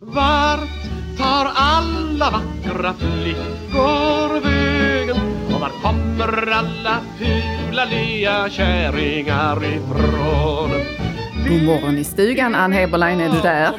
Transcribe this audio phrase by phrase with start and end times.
[0.00, 0.68] Vart
[1.18, 5.16] tar alla vackra flickor vägen?
[5.54, 10.70] Och var kommer alla fula lya kärringar ifrån?
[11.48, 13.72] God morgon i stugan, Ann Heberlein, är du där?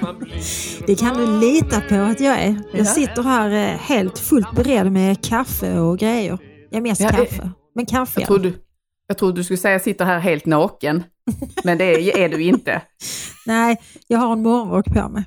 [0.87, 2.49] Det kan du lita på att jag är.
[2.49, 2.77] Ja.
[2.77, 6.37] Jag sitter här eh, helt fullt beredd med kaffe och grejer.
[6.69, 7.51] Ja, mest Ja, kaffe.
[7.75, 8.53] Men kaffe Jag trodde,
[9.07, 11.03] jag trodde du skulle säga sitter här helt naken,
[11.63, 12.81] men det är, är du inte.
[13.45, 13.77] Nej,
[14.07, 15.23] jag har en morgonrock på mig.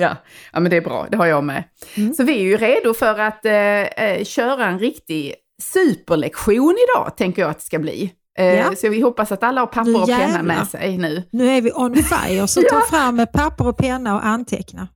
[0.00, 0.16] Ja.
[0.52, 1.64] ja, men det är bra, det har jag med.
[1.96, 2.14] Mm.
[2.14, 7.42] Så vi är ju redo för att eh, eh, köra en riktig superlektion idag, tänker
[7.42, 8.12] jag att det ska bli.
[8.38, 8.74] Eh, Ja.
[8.76, 11.22] Så vi hoppas att alla har papper Nu och penna med sig nu.
[11.30, 14.88] Nu är vi on fire, så ta fram papper och penna och anteckna.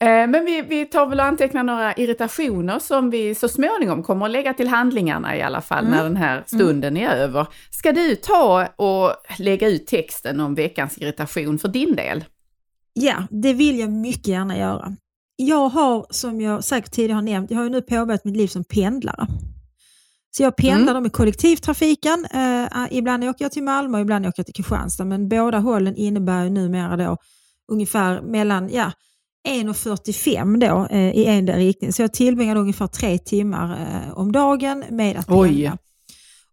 [0.00, 4.26] Eh, Men vi, vi tar väl och antecknar några irritationer som vi så småningom kommer
[4.26, 7.46] att lägga till handlingarna i alla fall när den här stunden är över.
[7.70, 12.24] Ska du ta och lägga ut texten om veckans irritation för din del?
[13.00, 14.96] Ja, det vill jag mycket gärna göra.
[15.36, 18.64] Jag har, som jag säkert tidigare har nämnt, jag har nu påbörjat mitt liv som
[18.64, 19.26] pendlare.
[20.30, 22.26] Så jag pendlar då med kollektivtrafiken.
[22.34, 25.04] Eh, ibland åker jag till Malmö och ibland åker jag till Kristianstad.
[25.04, 27.16] Men båda hållen innebär ju numera då
[27.72, 28.92] ungefär mellan ja,
[29.48, 31.92] 1.45 då eh, i en riktning.
[31.92, 35.42] Så jag tillbringar ungefär tre timmar eh, om dagen med att pendla.
[35.42, 35.72] Oj.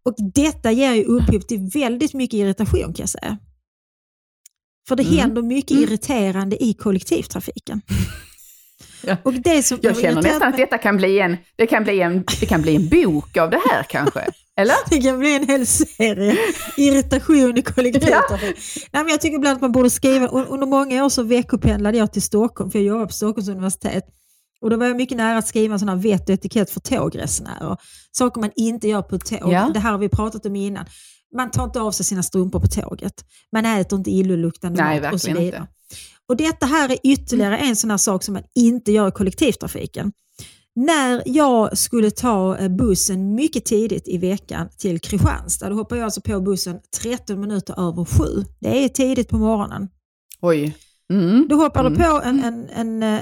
[0.04, 3.38] Och detta ger ju upphov till väldigt mycket irritation kan jag säga.
[4.88, 5.18] För det Mm.
[5.18, 5.84] händer mycket Mm.
[5.84, 7.82] irriterande i kollektivtrafiken.
[9.08, 9.18] Ja.
[9.24, 12.24] Och det som Jag känner nästan att detta kan bli en, det kan bli en,
[12.40, 14.20] det kan bli en bok av det här kanske.
[14.60, 14.76] Eller?
[14.90, 16.38] Det kan bli en hel serie.
[16.78, 18.56] Irritation i kollektivtrafik.
[18.92, 22.14] Nej, men jag tycker ibland att man borde skriva, under många år så veckopendlade jag
[22.14, 24.04] till Stockholm, för jag jobbar på Stockholms universitet.
[24.62, 27.78] Och då var jag mycket nära att skriva här vett och etikett för tågresenärer.
[28.12, 29.54] Saker man inte gör på ett tåg.
[29.54, 29.72] Ja.
[29.74, 30.86] Det här har vi pratat om innan.
[31.36, 33.14] Man tar inte av sig sina strumpor på tåget.
[33.52, 35.46] Man äter inte illaluktande Nej, mat och så vidare.
[35.46, 35.68] inte.
[36.30, 40.12] Och detta här är ytterligare en sån här sak som man inte gör i kollektivtrafiken.
[40.76, 46.06] När jag skulle ta eh, bussen mycket tidigt i veckan till Kristianstad, då hoppade jag
[46.06, 48.46] alltså på bussen 13 minuter över sju.
[48.60, 49.90] Det är tidigt på morgonen.
[50.42, 50.78] Oj.
[51.14, 51.48] Mm.
[51.50, 51.96] Då hoppar Mm.
[52.00, 53.22] på en, en, en eh,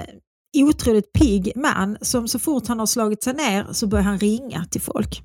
[0.58, 4.66] otroligt pigg man som så fort han har slagit sig ner så börjar han ringa
[4.72, 5.22] till folk.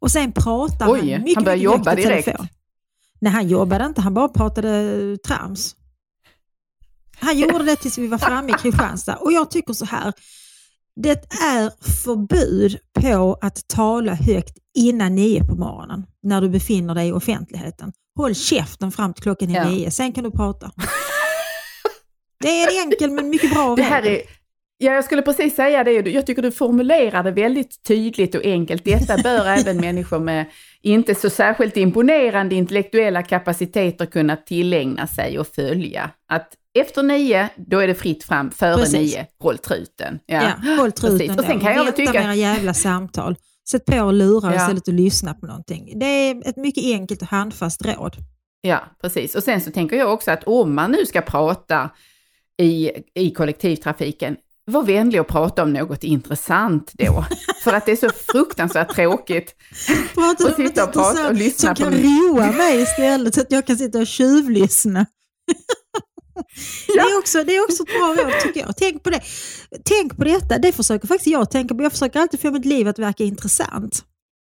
[0.00, 2.24] Och sen pratar Oj, han han mycket, börjar mycket jobba direkt.
[2.24, 2.48] telefon.
[3.20, 4.00] Nej, han jobbade inte.
[4.00, 5.76] Han bara pratade trams.
[7.20, 9.16] Han gjorde det tills vi var framme i Kristianstad.
[9.16, 10.12] Och jag tycker så här.
[10.96, 17.08] Det är förbud på att tala högt innan nio på morgonen när du befinner dig
[17.08, 17.92] i offentligheten.
[18.16, 19.68] Håll käften fram till klockan är Ja.
[19.70, 20.70] nio, sen kan du prata.
[22.40, 24.20] Det är en enkel men mycket bra Det här regel.
[24.20, 24.39] är,
[24.80, 25.92] ja, jag skulle precis säga det.
[25.92, 28.84] Jag tycker du formulerar det väldigt tydligt och enkelt.
[28.84, 30.46] Detta bör även människor med
[30.82, 36.10] inte så särskilt imponerande intellektuella kapaciteter kunna tillägna sig och följa.
[36.28, 38.50] Att efter nio, då är det fritt fram.
[38.50, 38.92] Före Precis.
[39.14, 40.18] nio, håll truten.
[40.26, 40.40] Ja,
[40.78, 41.18] håll precis.
[41.18, 43.36] truten Och sen kan jag tycka- med era jävla samtal.
[43.70, 44.56] Sätt på och lurar Ja.
[44.62, 45.92] istället och lyssna på någonting.
[46.00, 48.16] Det är ett mycket enkelt och handfast råd.
[48.60, 49.34] Ja, precis.
[49.34, 51.90] Och sen så tänker jag också att om man nu ska prata
[52.62, 54.36] i, i kollektivtrafiken,
[54.70, 57.24] var vänlig och prata om något intressant då.
[57.64, 59.54] För att det är så fruktansvärt tråkigt.
[60.14, 63.40] Prata om sitta och prata och lyssna som på kan min- roa mig istället så
[63.40, 65.06] att jag kan sitta och tjuvlyssna.
[66.86, 68.76] Det, är också, det är också ett bra råd tycker jag.
[68.76, 69.20] Tänk på det.
[69.84, 70.58] Tänk på detta.
[70.58, 71.82] Det försöker faktiskt jag tänka på.
[71.82, 74.04] Jag försöker alltid få mitt liv att verka intressant.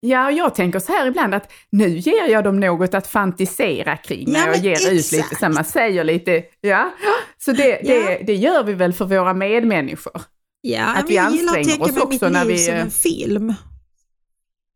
[0.05, 4.33] Ja, jag tänker så här ibland att nu ger jag dem något att fantisera kring
[4.33, 5.41] när Ja, jag ger ut lite, exakt.
[5.41, 6.91] så man säger lite, ja.
[7.45, 8.19] Så det, Ja.
[8.27, 10.23] det gör vi väl för våra medmänniskor.
[10.61, 12.91] Ja, Att vi jag gillar att tänka oss också mitt liv vi, som eh, en
[12.91, 13.55] film.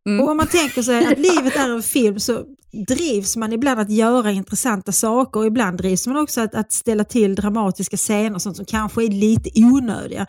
[0.09, 0.21] Mm.
[0.25, 2.45] Och om man tänker sig att livet är en film så
[2.89, 7.05] drivs man ibland att göra intressanta saker och ibland drivs man också att, att ställa
[7.05, 10.27] till dramatiska scener och sånt som kanske är lite onödiga.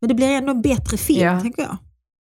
[0.00, 1.40] Men det blir ändå en bättre film, Ja.
[1.40, 1.76] tänker jag.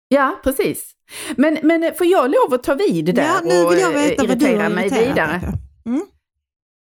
[0.08, 0.92] Ja, precis.
[1.36, 4.02] Men, men får jag lov att ta vid där Ja, nu och vill jag eh,
[4.02, 5.42] veta vad du irritera har mig irriterat vidare?
[5.86, 6.06] Mm.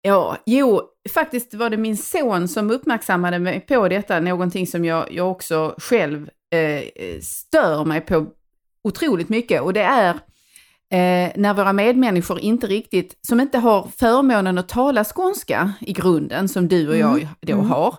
[0.02, 0.82] Ja, jo,
[1.14, 5.76] faktiskt var det min son som uppmärksammade mig på detta, någonting som jag, jag också
[5.78, 8.28] själv eh, stör mig på
[8.84, 10.10] otroligt mycket och det är
[10.90, 16.50] eh, när våra medmänniskor inte riktigt, som inte har förmånen att tala skånska i grunden,
[16.50, 17.70] som du och jag Mm, då mm.
[17.70, 17.96] har,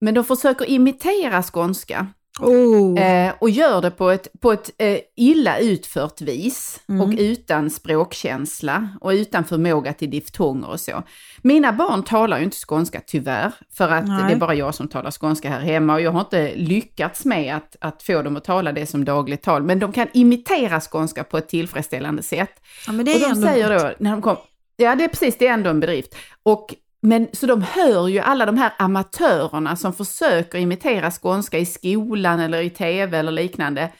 [0.00, 2.06] men de försöker imitera skånska.
[2.40, 3.00] Oh.
[3.00, 7.00] Eh, och gör det på ett, på ett eh, illa utfört vis Mm.
[7.00, 11.02] och utan språkkänsla och utan förmåga till diftonger och så.
[11.42, 14.24] Mina barn talar ju inte skånska tyvärr, för att Nej.
[14.26, 17.56] det är bara jag som talar skånska här hemma och jag har inte lyckats med
[17.56, 19.62] att, att få dem att tala det som dagligt tal.
[19.62, 22.50] Men de kan imitera skånska på ett tillfredsställande sätt.
[22.86, 23.82] ja, och de säger något.
[23.82, 24.36] då, när de kom,
[24.76, 26.16] ja det är precis, det är ändå en bedrift.
[26.42, 26.74] Och
[27.06, 32.40] men så de hör ju alla de här amatörerna som försöker imitera skånska i skolan
[32.40, 33.92] eller i tv eller liknande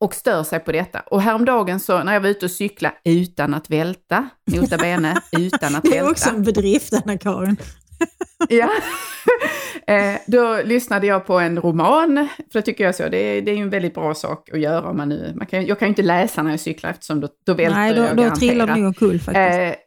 [0.00, 1.00] och stör sig på detta.
[1.00, 5.74] Och häromdagen så när jag var ute och cykla utan att välta, nota bene, utan
[5.74, 5.90] att välta.
[5.90, 7.56] Det är också en bedrift Anna-Karin.
[8.48, 8.70] ja.
[9.88, 13.50] Eh, då lyssnade jag på en roman, för det tycker jag så, det är, det
[13.50, 15.86] är ju en väldigt bra sak att göra om man nu, man kan, jag kan
[15.86, 18.66] ju inte läsa när jag cyklar eftersom då, då välter Nej, då, jag då trillar
[18.66, 19.85] du nog omkull faktiskt.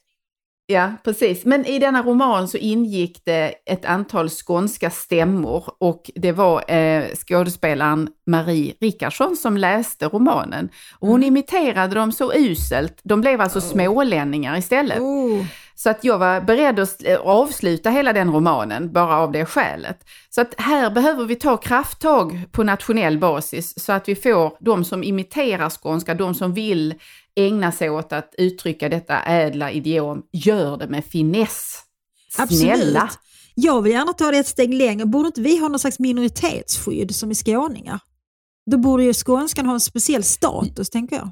[0.69, 1.45] Eh, Ja, precis.
[1.45, 7.03] Men i denna roman så ingick det ett antal skånska stämmor och det var eh,
[7.15, 10.69] skådespelaren Marie Rickardsson som läste romanen.
[10.99, 11.27] Och hon mm.
[11.27, 13.65] imiterade dem så uselt, de blev alltså oh.
[13.65, 14.99] smålänningar istället.
[14.99, 15.45] Oh.
[15.75, 19.99] Så att jag var beredd att avsluta hela den romanen bara av det skälet.
[20.29, 24.85] Så att här behöver vi ta krafttag på nationell basis så att vi får de
[24.85, 26.93] som imiterar skånska, de som vill
[27.35, 31.79] ägna sig åt att uttrycka detta ädla idiom, gör det med finess.
[32.49, 33.01] Snälla!
[33.01, 33.19] Absolut.
[33.55, 35.05] Jag vill gärna ta det ett steg längre.
[35.05, 37.99] Borde inte vi ha någon slags minoritetsskydd som i skåningar?
[38.71, 41.29] Då borde ju skånskan ha en speciell status, tänker jag.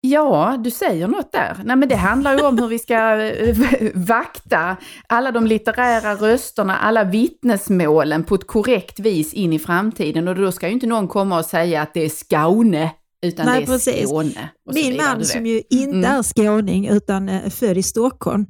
[0.00, 1.56] Ja, du säger något där.
[1.64, 3.56] Nej, men det handlar ju om hur vi ska eh,
[3.94, 4.76] vakta
[5.06, 10.28] alla de litterära rösterna, alla vittnesmålen på ett korrekt vis in i framtiden.
[10.28, 12.90] Och då ska ju inte någon komma och säga att det är Skåne
[13.24, 14.08] utan Nej, det är precis.
[14.08, 14.50] Skåne.
[14.72, 16.04] Min man som ju inte mm.
[16.04, 18.46] är skåning utan är född i Stockholm,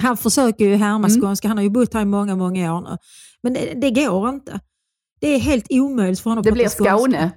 [0.00, 1.20] han försöker ju härma mm.
[1.20, 1.48] skånska.
[1.48, 2.96] Han har ju bott här i många, många år nu.
[3.42, 4.60] Men det, det går inte.
[5.20, 6.84] Det är helt omöjligt för honom att prata skånska.
[6.84, 7.30] Det blir Skåne?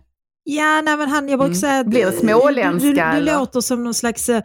[0.44, 1.60] Ja, nej, men han, jag brukar mm.
[1.60, 1.88] säga att...
[1.88, 2.88] Blir det småländska?
[2.88, 4.30] Du, du, du låter som någon slags...
[4.30, 4.42] Uh,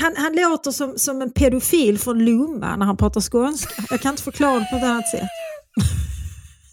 [0.00, 3.84] han, han låter som, som en pedofil från Lomma när han pratar skånska.
[3.90, 5.28] Jag kan inte förklara det på något annat sätt.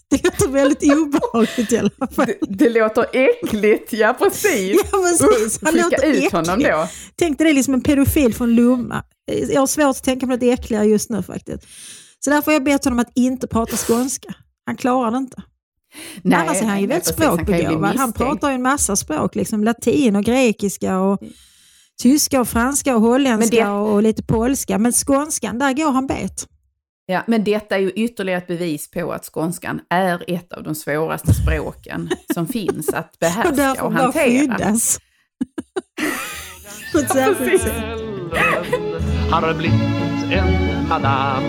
[0.10, 2.26] Det låter väldigt obehagligt i alla fall.
[2.26, 4.82] Det, det låter äckligt, ja precis.
[4.92, 6.32] Ja precis, han låter ut äcklig.
[6.32, 6.88] honom då.
[7.16, 9.04] Tänk dig det liksom en pedofil från Lomma.
[9.50, 11.68] Jag har svårt att tänka på något äckligare just nu faktiskt.
[12.20, 14.34] Så därför har jag bett honom att inte prata skånska.
[14.66, 15.42] Han klarar det inte.
[16.22, 17.96] Nej, Annars är han ju väldigt språkbegåvad.
[17.96, 21.20] Han pratar ju en massa språk, liksom latin och grekiska och
[22.02, 23.72] tyska och franska och holländska det...
[23.72, 24.78] och lite polska.
[24.78, 26.48] Men skånskan, där går han bet.
[27.12, 30.76] Ja, men detta är ju ytterligare ett bevis på att skånskan är ett av de
[30.76, 34.24] svåraste språken som finns att behärska och, och hantera.
[34.24, 35.00] skyddas.
[39.32, 41.44] Har blivit en madam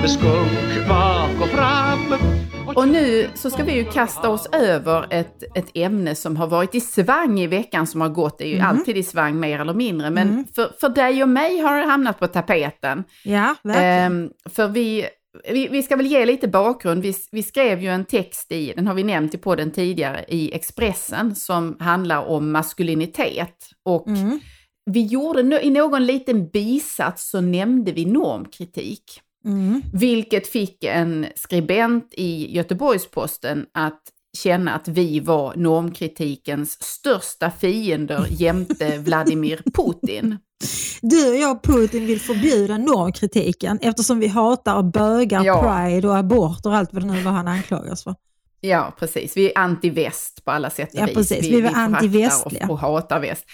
[0.00, 2.35] med skunk bak och fram
[2.76, 6.74] och nu så ska vi ju kasta oss över ett, ett ämne som har varit
[6.74, 8.38] i svang i veckan som har gått.
[8.38, 8.66] Det är ju mm.
[8.66, 10.44] alltid i svang mer eller mindre, men mm.
[10.54, 13.04] för, för dig och mig har det hamnat på tapeten.
[13.24, 14.12] Ja, verkligen.
[14.12, 15.06] Ehm, för vi,
[15.52, 17.02] vi, vi, ska väl ge lite bakgrund.
[17.02, 20.54] Vi, vi, skrev ju en text i, den har vi nämnt i podden tidigare, i
[20.54, 23.70] Expressen som handlar om maskulinitet.
[23.84, 24.40] Och mm.
[24.90, 29.20] vi gjorde i någon liten bisats så nämnde vi normkritik.
[29.46, 29.82] Mm.
[29.92, 34.02] Vilket fick en skribent i Göteborgs-Posten att
[34.36, 40.38] känna att vi var normkritikens största fiender jämte Vladimir Putin.
[41.02, 45.62] Du och jag Putin vill förbjuda normkritiken eftersom vi hatar bögar, ja.
[45.62, 48.14] pride och abort och allt vad det nu var han anklagas för.
[48.60, 49.36] Ja, precis.
[49.36, 51.14] Vi är anti-väst på alla sätt och ja, vis.
[51.14, 51.44] Precis.
[51.44, 52.64] Vi, vi, vi anti-västliga.
[52.64, 53.44] Och, och hatar väst.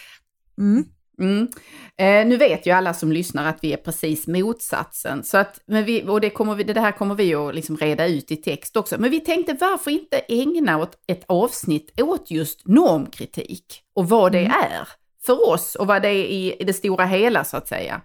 [0.59, 0.85] Mm.
[1.19, 1.49] Mm.
[1.97, 5.25] Eh, nu vet ju alla som lyssnar att vi är precis motsatsen.
[5.25, 8.07] Så att, men vi, och det, kommer vi, det här kommer vi att liksom reda
[8.07, 8.99] ut i text också.
[8.99, 14.39] Men vi tänkte varför inte ägna åt ett avsnitt åt just normkritik och vad det
[14.39, 14.53] mm.
[14.53, 14.89] är
[15.27, 18.01] för oss och vad det är i, i det stora hela så att säga.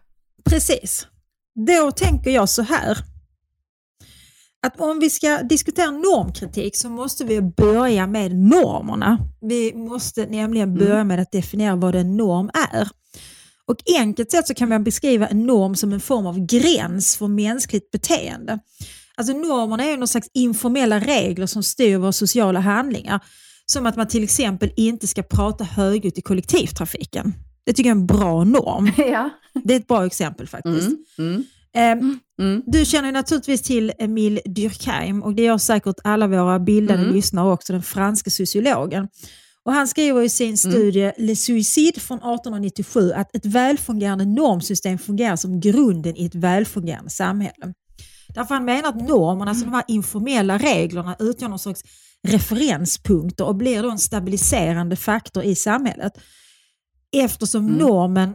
[0.50, 1.08] Precis.
[1.68, 2.98] Då tänker jag så här.
[4.66, 9.18] Att om vi ska diskutera normkritik så måste vi börja med normerna.
[9.42, 11.08] Vi måste nämligen börja mm.
[11.08, 12.88] med att definiera vad en norm är.
[13.66, 17.28] Och enkelt sett så kan man beskriva en norm som en form av gräns för
[17.28, 18.60] mänskligt beteende.
[19.16, 23.20] Alltså normerna är någon slags informella regler som styr våra sociala handlingar.
[23.66, 27.34] Som att man till exempel inte ska prata högljutt i kollektivtrafiken.
[27.66, 28.92] Det tycker jag är en bra norm.
[28.98, 29.30] Ja.
[29.64, 30.88] Det är ett bra exempel faktiskt.
[30.88, 31.44] Mm, mm.
[31.78, 31.92] Eh,
[32.42, 32.64] mm.
[32.66, 37.14] Du känner naturligtvis till Emile Durkheim och det gör säkert alla våra bildade mm.
[37.14, 39.08] lyssnare också, den franske sociologen.
[39.64, 40.58] Och han skriver i sin mm.
[40.58, 41.14] studie mm.
[41.18, 47.74] Le Suicide från 1897 att ett välfungerande normsystem fungerar som grunden i ett välfungerande samhälle.
[48.36, 51.82] Därför han menar att normerna, alltså de här informella reglerna, utgör någon sorts
[52.28, 56.14] referenspunkter och blir då en stabiliserande faktor i samhället.
[57.16, 57.78] Eftersom mm.
[57.78, 58.34] normen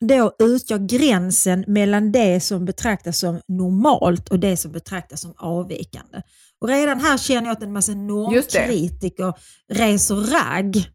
[0.00, 6.22] då utgör gränsen mellan det som betraktas som normalt och det som betraktas som avvikande.
[6.60, 9.34] Och redan här känner jag att en massa normkritiker
[9.72, 10.90] reser ragg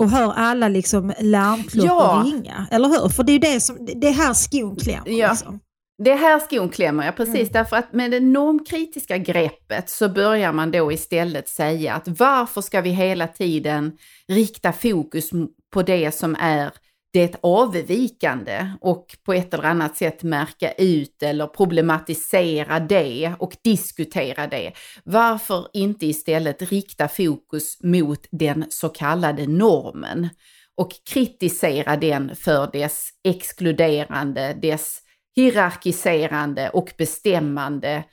[0.00, 2.22] och hör alla liksom larmklockor ja.
[2.26, 2.66] ringa.
[2.70, 3.08] Eller hur?
[3.08, 5.10] För det är det, som, det är här skon klämmer.
[5.10, 5.30] Ja.
[5.30, 5.60] Liksom.
[6.04, 7.34] Det är här skon klämmer, ja precis.
[7.34, 7.52] Mm.
[7.52, 12.80] Därför att med det normkritiska greppet så börjar man då istället säga att varför ska
[12.80, 13.92] vi hela tiden
[14.28, 15.30] rikta fokus
[15.72, 16.70] på det som är
[17.16, 24.46] det avvikande och på ett eller annat sätt märka ut eller problematisera det och diskutera
[24.46, 24.72] det.
[25.04, 30.28] Varför inte istället rikta fokus mot den så kallade normen
[30.76, 34.98] och kritisera den för dess exkluderande, dess
[35.36, 38.04] hierarkiserande och bestämmande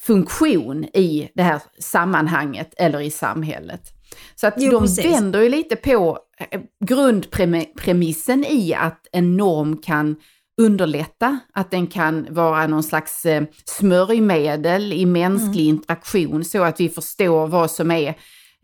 [0.00, 3.90] funktion i det här sammanhanget eller i samhället.
[4.34, 5.04] Så att jo, de precis.
[5.04, 6.18] vänder ju lite på
[6.50, 10.16] eh, grundpremissen i att en norm kan
[10.60, 15.76] underlätta, att den kan vara någon slags eh, smörjmedel i mänsklig mm.
[15.76, 18.14] interaktion så att vi förstår vad som är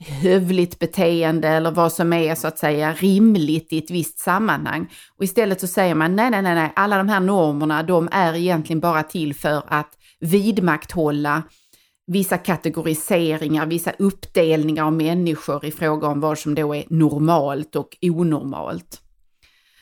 [0.06, 4.92] hövligt beteende eller vad som är så att säga rimligt i ett visst sammanhang.
[5.16, 8.34] Och istället så säger man nej, nej, nej, nej, alla de här normerna, de är
[8.34, 9.90] egentligen bara till för att
[10.20, 11.42] vidmakthålla
[12.12, 17.96] vissa kategoriseringar, vissa uppdelningar av människor i fråga om vad som då är normalt och
[18.02, 19.00] onormalt.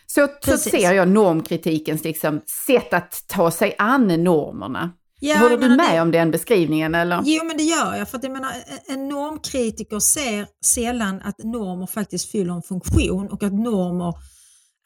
[0.07, 4.93] Så, så ser jag normkritikens liksom sätt att ta sig an normerna.
[5.21, 6.95] Ja, Håller du med det, om den beskrivningen?
[6.95, 7.23] Eller?
[7.25, 8.09] Jo, men det gör jag.
[8.09, 8.51] För att jag menar,
[8.89, 14.15] en normkritiker ser sällan att normer faktiskt fyller en funktion och att normer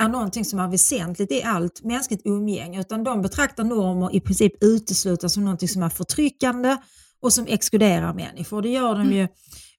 [0.02, 2.80] är någonting som är väsentligt i allt mänskligt umgänge.
[2.80, 6.76] Utan de betraktar normer i princip uteslutande som någonting som är förtryckande
[7.22, 8.62] och som exkluderar människor.
[8.62, 9.28] Det gör de ju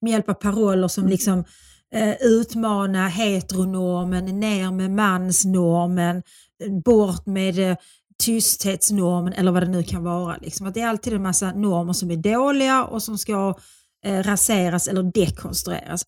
[0.01, 1.43] med hjälp av paroller som liksom
[1.95, 6.23] eh, utmana heteronormen, ner med mansnormen,
[6.85, 7.77] bort med eh,
[8.23, 10.38] tysthetsnormen eller vad det nu kan vara.
[10.38, 10.67] Liksom.
[10.67, 13.55] Att det är alltid en massa normer som är dåliga och som ska
[14.05, 16.03] eh, raseras eller dekonstrueras.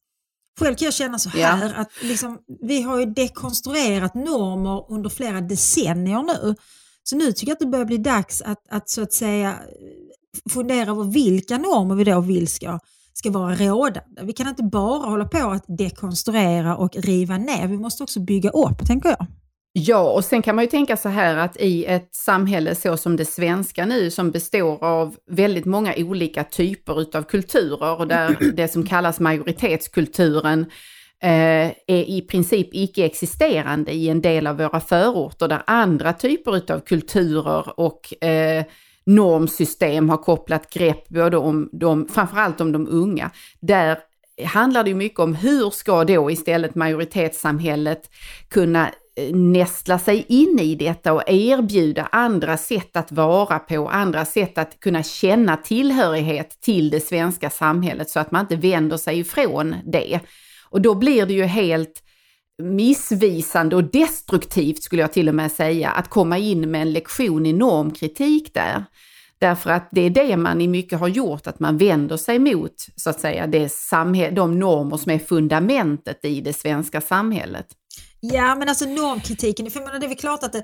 [0.60, 1.82] Själv kan jag känna så här ja.
[1.82, 6.56] att liksom, vi har ju dekonstruerat normer under flera decennier nu.
[7.04, 9.60] Så nu tycker jag att det börjar bli dags att, att så att säga
[10.50, 12.80] fundera över vilka normer vi då vill ska,
[13.14, 14.22] ska vara rådande.
[14.22, 18.50] Vi kan inte bara hålla på att dekonstruera och riva ner, vi måste också bygga
[18.50, 19.28] upp, tänker jag.
[19.78, 23.16] Ja, och sen kan man ju tänka så här att i ett samhälle så som
[23.16, 28.68] det svenska nu, som består av väldigt många olika typer utav kulturer och där det
[28.68, 30.66] som kallas majoritetskulturen
[31.24, 36.80] eh, är i princip icke-existerande i en del av våra förorter där andra typer utav
[36.80, 38.66] kulturer och eh,
[39.06, 43.32] normsystem har kopplat grepp både om de, framförallt om de unga.
[43.60, 43.98] Där
[44.46, 48.10] handlar det mycket om hur ska då istället majoritetssamhället
[48.50, 54.26] kunna eh, nästla sig in i detta och erbjuda andra sätt att vara på, andra
[54.26, 59.20] sätt att kunna känna tillhörighet till det svenska samhället så att man inte vänder sig
[59.20, 60.20] ifrån det.
[60.70, 62.02] Och då blir det ju helt
[62.64, 67.46] missvisande och destruktivt skulle jag till och med säga, att komma in med en lektion
[67.46, 68.86] i normkritik där.
[69.40, 72.86] Därför att det är det man i mycket har gjort, att man vänder sig mot
[72.96, 73.70] så att säga det
[74.32, 77.66] de normer som är fundamentet i det svenska samhället.
[78.20, 80.64] Ja men alltså normkritiken, för menar, det är väl klart att det,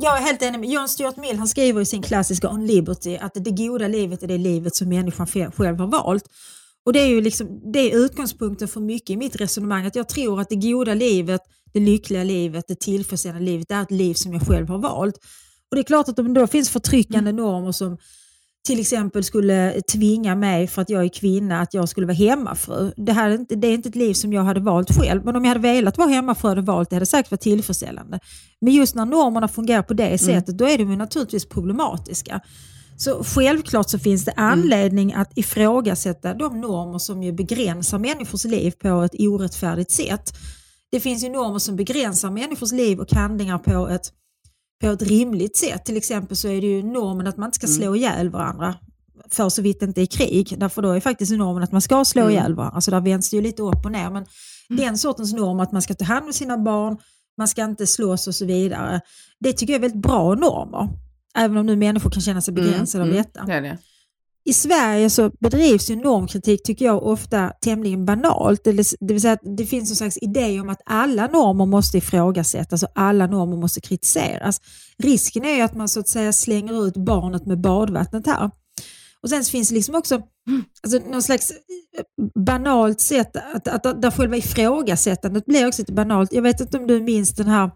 [0.00, 3.16] jag är helt enig med John Stuart Mill, han skriver i sin klassiska On Liberty
[3.16, 6.24] att det goda livet är det livet som människan själv har valt.
[6.84, 10.08] Och det är ju liksom, det är utgångspunkten för mycket i mitt resonemang, att jag
[10.08, 11.40] tror att det goda livet,
[11.72, 15.16] det lyckliga livet, det tillfredsställande livet, det är ett liv som jag själv har valt.
[15.70, 17.36] Och det är klart att om det då finns förtryckande mm.
[17.44, 17.98] normer som
[18.66, 22.92] till exempel skulle tvinga mig för att jag är kvinna att jag skulle vara hemmafru.
[22.96, 25.36] Det, här är inte, det är inte ett liv som jag hade valt själv, men
[25.36, 28.20] om jag hade velat vara hemmafru och valt det hade säkert varit tillfredsställande.
[28.60, 30.18] Men just när normerna fungerar på det mm.
[30.18, 30.56] sättet, mm.
[30.56, 32.40] då är de naturligtvis problematiska.
[32.96, 34.52] Så självklart så finns det mm.
[34.52, 35.22] anledning mm.
[35.22, 40.32] att ifrågasätta de normer som ju begränsar människors liv på ett orättfärdigt sätt.
[40.90, 44.12] Det finns ju normer som begränsar människors liv och handlingar på ett,
[44.80, 45.84] på ett rimligt sätt.
[45.84, 47.76] Till exempel så är det ju normen att man inte ska mm.
[47.76, 48.74] slå ihjäl varandra
[49.30, 50.54] för så vitt det inte är krig.
[50.58, 52.32] Därför då är faktiskt normen att man ska slå mm.
[52.32, 52.74] ihjäl varandra.
[52.74, 54.10] Alltså där vänds det ju lite upp och ner.
[54.10, 54.26] Men
[54.70, 54.84] mm.
[54.84, 56.98] den sortens norm att man ska ta hand om sina barn,
[57.38, 59.00] man ska inte slås och så vidare.
[59.40, 60.88] Det tycker jag är väldigt bra normer.
[61.38, 63.44] Även om nu människor kan känna sig mm, begränsade mm, av detta.
[63.44, 63.78] Det det.
[64.44, 68.64] I Sverige så bedrivs ju normkritik, tycker jag, ofta tämligen banalt.
[68.64, 72.82] Det vill säga att det finns en slags idé om att alla normer måste ifrågasättas
[72.82, 74.60] och alla normer måste kritiseras.
[74.98, 78.50] Risken är ju att man så att säga slänger ut barnet med badvattnet här.
[79.22, 80.22] Och sen finns det liksom också
[80.82, 85.92] alltså, någon slags eh, banalt sätt, att, att, att, där själva ifrågasättandet blir också lite
[85.92, 86.32] banalt.
[86.32, 87.70] Jag vet inte om du minns den här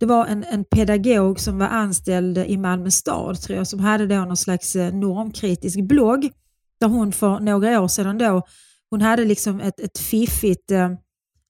[0.00, 4.06] det var en, en pedagog som var anställd i Malmö stad tror jag, som hade
[4.06, 6.30] då någon slags eh, normkritisk blogg
[6.80, 8.42] där hon för några år sedan då,
[8.90, 10.90] hon hade liksom ett, ett fiffigt eh,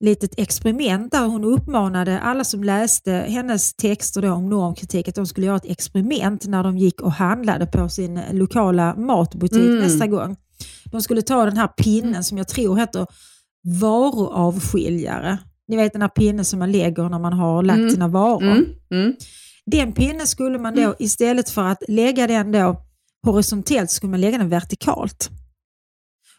[0.05, 5.47] litet experiment där hon uppmanade alla som läste hennes texter om normkritik att de skulle
[5.47, 9.79] göra ett experiment när de gick och handlade på sin lokala matbutik Mm.
[9.79, 10.37] nästa gång.
[10.85, 13.07] De skulle ta den här pinnen som jag tror heter
[13.81, 15.39] varuavskiljare.
[15.71, 17.91] Ni vet den här pinnen som man lägger när man har lagt Mm.
[17.91, 18.43] sina varor.
[18.43, 19.15] Mm, mm.
[19.67, 22.83] Den pinnen skulle man då istället för att lägga den då
[23.27, 25.31] horisontellt skulle man lägga den vertikalt.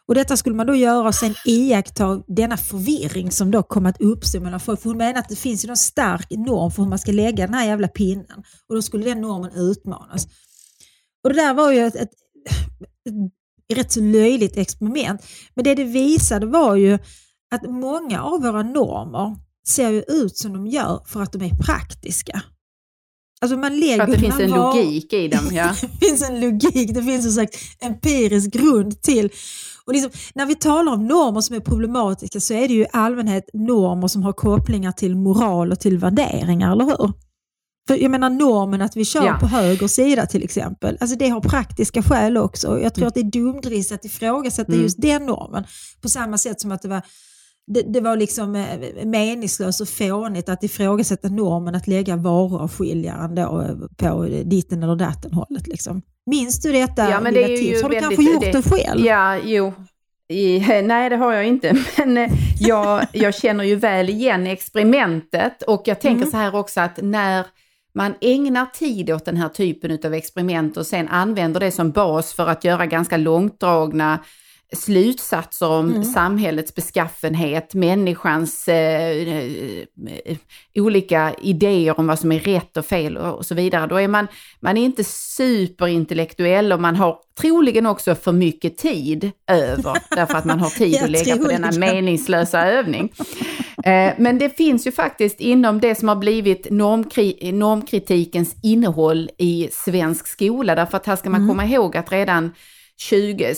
[0.08, 4.02] Och Detta skulle man då göra och sen iaktta denna förvirring som då kommer att
[4.02, 4.82] uppstå mellan folk.
[4.82, 7.46] För hon menar att det finns ju någon stark norm för hur man ska lägga
[7.46, 8.44] den här jävla pinnen.
[8.70, 10.28] Och då skulle den normen utmanas.
[11.24, 12.10] Och Det där var ju ett, ett,
[13.70, 15.22] ett rätt så löjligt experiment.
[15.56, 17.00] Men det det visade var ju
[17.52, 19.36] att många av våra normer
[19.68, 22.42] ser ju ut som de gör för att de är praktiska.
[23.42, 25.50] Alltså man lägger För att det finns en var- logik i dem.
[25.52, 25.76] Ja.
[26.00, 29.30] det finns en logik, det finns en slags empirisk grund till.
[29.86, 32.88] Och liksom, när vi talar om normer som är problematiska så är det ju i
[32.94, 37.14] allmänhet normer som har kopplingar till moral och till värderingar, eller hur?
[37.88, 39.38] För jag menar normen att vi kör Ja.
[39.40, 42.80] på höger sida till exempel, alltså det har praktiska skäl också.
[42.80, 44.84] Jag tror att det är dumdristigt att ifrågasätta Mm.
[44.84, 45.64] just den normen.
[46.02, 47.02] På samma sätt som att det var
[47.68, 53.48] det, det var liksom eh, meningslöst och fånigt att ifrågasätta normen att lägga varuavskiljaren eh,
[53.98, 55.68] på ditten eller datten hållet.
[55.68, 56.02] Liksom.
[56.26, 57.82] Minns du detta Ja, men det är ju tips?
[57.84, 59.06] Har du väldigt- kanske gjort det- det själv?
[59.06, 59.74] Ja, jo.
[60.30, 61.78] I, nej, det har jag inte.
[61.98, 66.32] Men eh, jag, jag känner ju väl igen experimentet och jag tänker Mm.
[66.32, 67.46] så här också att när
[67.94, 72.34] man ägnar tid åt den här typen av experiment och sen använder det som bas
[72.34, 74.20] för att göra ganska långtdragna
[74.76, 76.04] slutsatser om Mm.
[76.04, 80.38] samhällets beskaffenhet, människans eh, eh,
[80.76, 83.88] olika idéer om vad som är rätt och fel och, så vidare.
[83.88, 84.28] Då är man,
[84.60, 90.46] man är inte superintellektuell och man har troligen också för mycket tid över, därför att
[90.46, 93.14] man har tid att lägga på denna meningslösa övning.
[93.86, 99.70] Eh, Men det finns ju faktiskt inom det som har blivit normkri normkritikens innehåll i
[99.72, 102.52] svensk skola, därför att här ska man komma ihåg att redan
[102.98, 103.54] 20,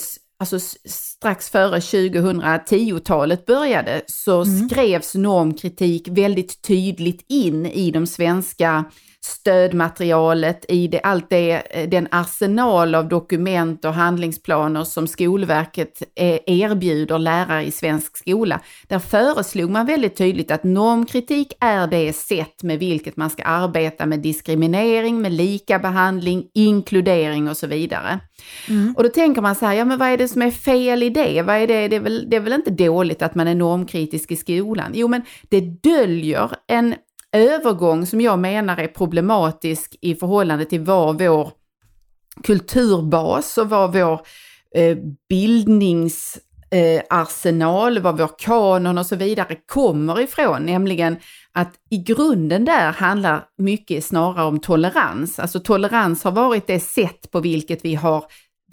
[0.52, 8.84] alltså strax före 2010-talet började, så skrevs normkritik väldigt tydligt in i de svenska
[9.24, 16.38] stödmaterialet, i det, allt det, eh, den arsenal av dokument och handlingsplaner som Skolverket eh,
[16.46, 18.60] erbjuder lärare i svensk skola.
[18.88, 24.06] Där föreslog man väldigt tydligt att normkritik är det sätt med vilket man ska arbeta
[24.06, 28.20] med diskriminering, med lika behandling, inkludering och så vidare.
[28.96, 31.10] Och då tänker man så här, ja men vad är det som är fel i
[31.10, 31.42] det?
[31.42, 31.88] Vad är det?
[31.88, 34.92] Det, är väl, det är väl inte dåligt att man är normkritisk i skolan?
[34.94, 36.94] Jo men det döljer en
[37.34, 41.52] övergång som jag menar är problematisk i förhållande till vad vår
[42.42, 44.20] kulturbas och vad vår
[44.74, 51.16] eh, bildningsarsenal, vad vår kanon och så vidare kommer ifrån, nämligen
[51.52, 55.38] att i grunden där handlar mycket snarare om tolerans.
[55.38, 58.24] Alltså tolerans har varit det sätt på vilket vi har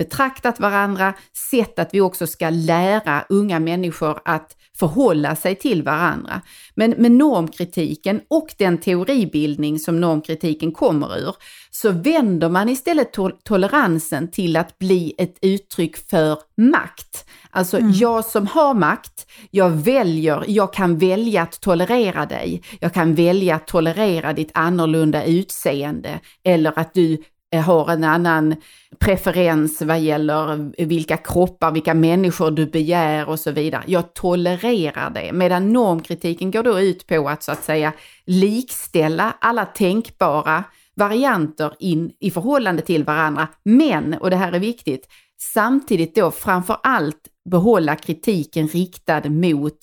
[0.03, 1.13] betraktat varandra,
[1.51, 6.41] sett att vi också ska lära unga människor att förhålla sig till varandra.
[6.75, 11.35] Men med normkritiken och den teoribildning som normkritiken kommer ur,
[11.71, 17.25] så vänder man istället to- toleransen till att bli ett uttryck för makt.
[17.49, 22.63] Alltså jag som har makt, jag väljer, jag kan välja att tolerera dig.
[22.79, 28.55] Jag kan välja att tolerera ditt annorlunda utseende eller att du Eh, har en annan
[28.99, 33.83] preferens vad gäller vilka kroppar, vilka människor du begär och så vidare.
[33.87, 35.31] Jag tolererar det.
[35.33, 37.93] Medan normkritiken går då ut på att så att säga
[38.25, 40.63] likställa alla tänkbara
[40.95, 43.47] varianter in i förhållande till varandra.
[43.63, 45.07] Men, och det här är viktigt,
[45.41, 49.77] samtidigt då framför allt behålla kritiken riktad mot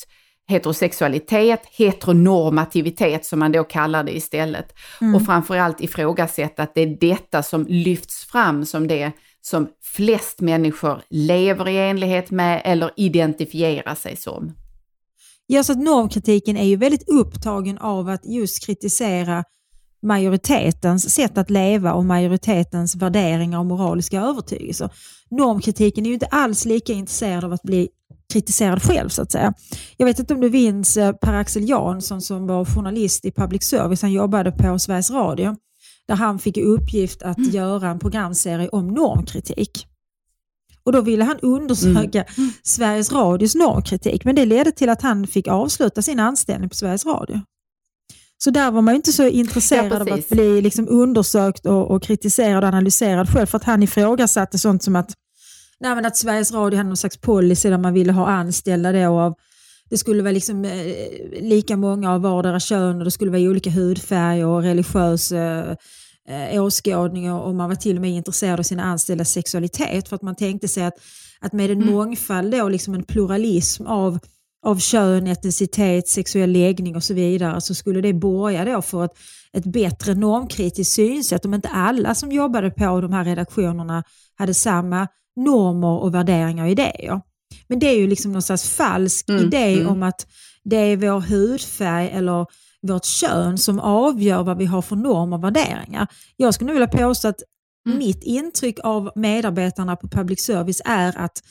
[0.49, 4.75] heterosexualitet, heteronormativitet som man då kallar det istället.
[5.15, 11.03] Och framförallt ifrågasätta att det är detta som lyfts fram som det som flest människor
[11.11, 14.53] lever i enlighet med eller identifierar sig som.
[15.47, 19.45] Ja, så att normkritiken är ju väldigt upptagen av att just kritisera
[20.03, 24.91] majoritetens sätt att leva och majoritetens värderingar och moraliska övertygelser.
[25.31, 27.89] Normkritiken är ju inte alls lika intresserad av att bli
[28.33, 29.55] kritiserad själv så att säga.
[29.97, 34.03] Jag vet inte om du minns eh, Per-Axel Jansson som var journalist i public service,
[34.03, 35.57] han jobbade på Sveriges Radio,
[36.09, 39.87] där han fick i uppgift att göra en programserie om normkritik.
[40.85, 42.25] Och då ville han undersöka
[42.63, 47.07] Sveriges Radios normkritik, men det ledde till att han fick avsluta sin anställning på Sveriges
[47.07, 47.41] Radio.
[48.39, 52.03] Så där var man inte så intresserad Ja, av att bli liksom undersökt och, och
[52.03, 55.15] kritiserad och analyserad själv, för att han ifrågasatte sånt som att,
[55.81, 59.21] nej, men att Sveriges Radio hade någon slags policy där man ville ha anställda då
[59.21, 59.35] av
[59.91, 63.71] det skulle vara liksom, eh, lika många av vardera kön och det skulle vara olika
[63.71, 65.75] hudfärg och religiös eh,
[66.29, 70.23] eh, åskådning och man var till och med intresserad av sina anställdas sexualitet för att
[70.23, 70.95] man tänkte sig att,
[71.41, 71.95] att med en mm.
[71.95, 74.19] mångfald då, liksom en pluralism av,
[74.67, 79.19] av kön, etnicitet, sexuell läggning och så vidare så skulle det borga då för ett,
[79.53, 84.05] ett bättre normkritiskt synsätt om inte alla som jobbade på de här redaktionerna
[84.39, 87.21] hade samma normer och värderingar och idéer.
[87.69, 89.89] Men det är ju liksom någon slags falsk mm, idé mm.
[89.89, 90.27] om att
[90.65, 92.47] det är vår hudfärg eller
[92.83, 96.07] vårt kön som avgör vad vi har för normer och värderingar.
[96.37, 97.43] Jag skulle vilja påstå att
[97.87, 97.99] mm.
[97.99, 101.43] mitt intryck av medarbetarna på public service är att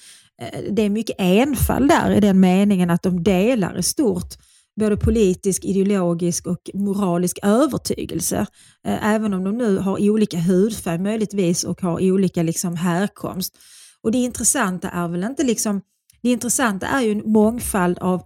[0.69, 4.34] det är mycket enfald där i den meningen att de delar i stort
[4.80, 8.47] både politisk, ideologisk och moralisk övertygelse.
[8.88, 13.58] Eh, även om de nu har olika hudfärg möjligtvis och har olika liksom härkomst.
[14.02, 15.82] Och Det intressanta är väl inte liksom,
[16.21, 18.21] det intressanta är ju en mångfald av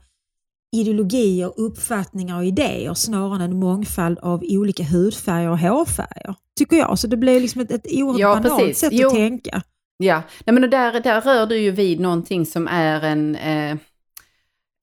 [0.76, 6.36] ideologier, uppfattningar och idéer snarare än en mångfald av olika hudfärger och hårfärger.
[6.58, 7.00] Tycker jag.
[7.00, 9.08] Så det blir liksom ett, ett oerhört ja, banalt sätt jo.
[9.08, 9.64] att tänka.
[10.04, 13.72] Ja, Nej, men där, där rör du ju vid någonting som är en, eh,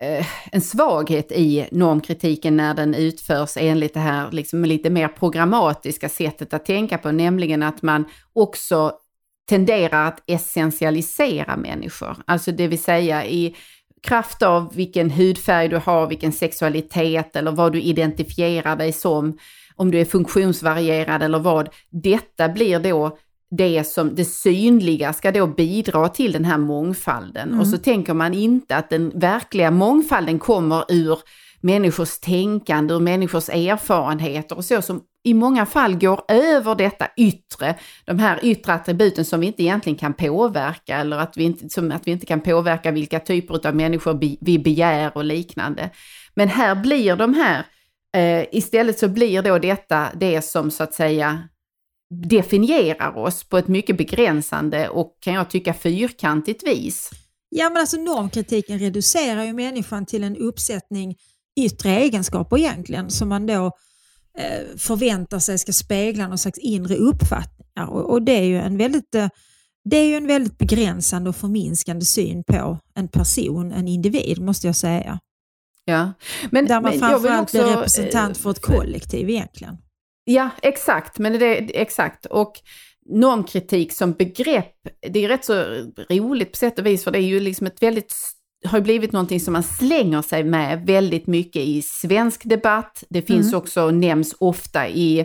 [0.03, 6.09] eh, en svaghet i normkritiken när den utförs enligt det här liksom lite mer programmatiska
[6.09, 8.93] sättet att tänka på, nämligen att man också
[9.49, 12.17] tenderar att essentialisera människor.
[12.27, 13.57] Alltså det vill säga i
[14.03, 19.39] kraft av vilken hudfärg du har, vilken sexualitet eller vad du identifierar dig som,
[19.77, 21.69] om du är funktionsvarierad eller vad.
[21.91, 23.19] Detta blir då
[23.51, 27.49] det som det synliga ska då bidra till den här mångfalden.
[27.49, 27.61] Mm.
[27.61, 31.19] Och så tänker man inte att den verkliga mångfalden kommer ur
[31.61, 37.75] människors tänkande, ur människors erfarenheter och så som i många fall går över detta yttre,
[38.05, 41.93] de här yttre attributen som vi inte egentligen kan påverka eller att vi inte, som
[41.93, 45.91] att vi inte kan påverka vilka typer av människor vi begär och liknande.
[46.35, 47.65] Men här blir de här,
[48.17, 51.39] eh, istället så blir då detta det som så att säga
[52.11, 57.11] definierar oss på ett mycket begränsande och kan jag tycka fyrkantigt vis.
[57.49, 61.17] Ja men alltså normkritiken reducerar ju människan till en uppsättning
[61.61, 63.67] yttre egenskaper egentligen som man då
[64.39, 67.89] eh, förväntar sig ska spegla någon slags inre uppfattningar.
[67.91, 69.29] Och, och, det är ju en väldigt eh,
[69.85, 74.67] det är ju en väldigt begränsande och förminskande syn på en person, en individ måste
[74.67, 75.19] jag säga.
[75.85, 76.13] Ja.
[76.51, 79.77] Men, Där man framförallt också, blir representant för ett kollektiv egentligen.
[80.31, 81.19] Ja, exakt.
[81.19, 82.27] Men det, exakt.
[82.27, 82.53] Och
[83.07, 84.75] normkritik som begrepp,
[85.09, 85.55] det är rätt så
[86.11, 88.15] roligt på sätt och vis, för det är ju liksom ett väldigt
[88.65, 93.05] har blivit någonting som man slänger sig med väldigt mycket i svensk debatt.
[93.09, 93.59] Det finns mm.
[93.59, 95.25] också, nämns ofta i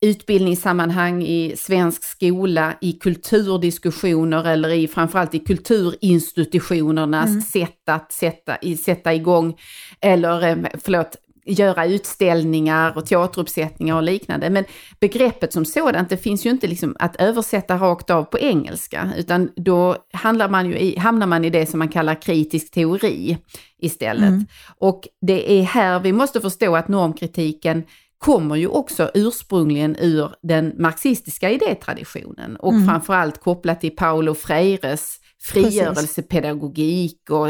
[0.00, 7.42] utbildningssammanhang, i svensk skola, i kulturdiskussioner eller i framförallt i kulturinstitutionernas mm.
[7.42, 9.58] sätt att sätta, i, sätta igång,
[10.00, 14.50] eller eh, förlåt, göra utställningar och teateruppsättningar och liknande.
[14.50, 14.64] Men
[15.00, 19.50] begreppet som sådant, det finns ju inte liksom att översätta rakt av på engelska, utan
[19.56, 23.38] då handlar man ju i, hamnar man i det som man kallar kritisk teori
[23.78, 24.28] istället.
[24.28, 24.46] Mm.
[24.78, 27.82] Och det är här vi måste förstå att normkritiken
[28.18, 32.86] kommer ju också ursprungligen ur den marxistiska idétraditionen och mm.
[32.86, 37.48] framförallt kopplat till Paulo Freires frigörelsepedagogik och,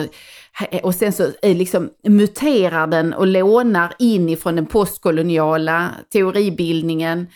[0.82, 7.26] och sen så liksom muterar den och lånar in ifrån den postkoloniala teoribildningen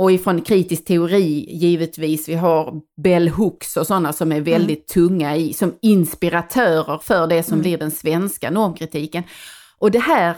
[0.00, 2.28] och ifrån kritisk teori givetvis.
[2.28, 5.08] Vi har Bell Hooks och sådana som är väldigt mm.
[5.08, 7.62] tunga i, som inspiratörer för det som mm.
[7.62, 9.22] blir den svenska normkritiken.
[9.78, 10.36] Och det här,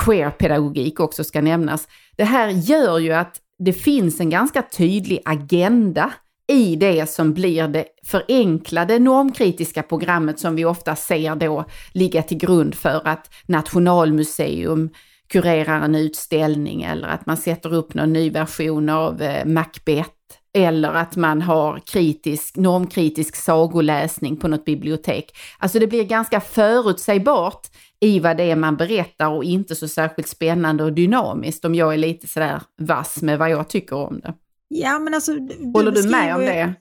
[0.00, 6.12] queer-pedagogik också ska nämnas, det här gör ju att det finns en ganska tydlig agenda
[6.50, 12.38] i det som blir det förenklade normkritiska programmet som vi ofta ser då ligga till
[12.38, 14.90] grund för att Nationalmuseum
[15.28, 20.10] kurerar en utställning eller att man sätter upp någon ny version av eh, Macbeth
[20.54, 25.36] eller att man har kritisk, normkritisk sagoläsning på något bibliotek.
[25.58, 27.66] Alltså det blir ganska förutsägbart
[28.00, 31.92] i vad det är man berättar och inte så särskilt spännande och dynamiskt om jag
[31.94, 34.34] är lite sådär vass med vad jag tycker om det.
[34.74, 36.74] Ja, men alltså, du Håller du med om det?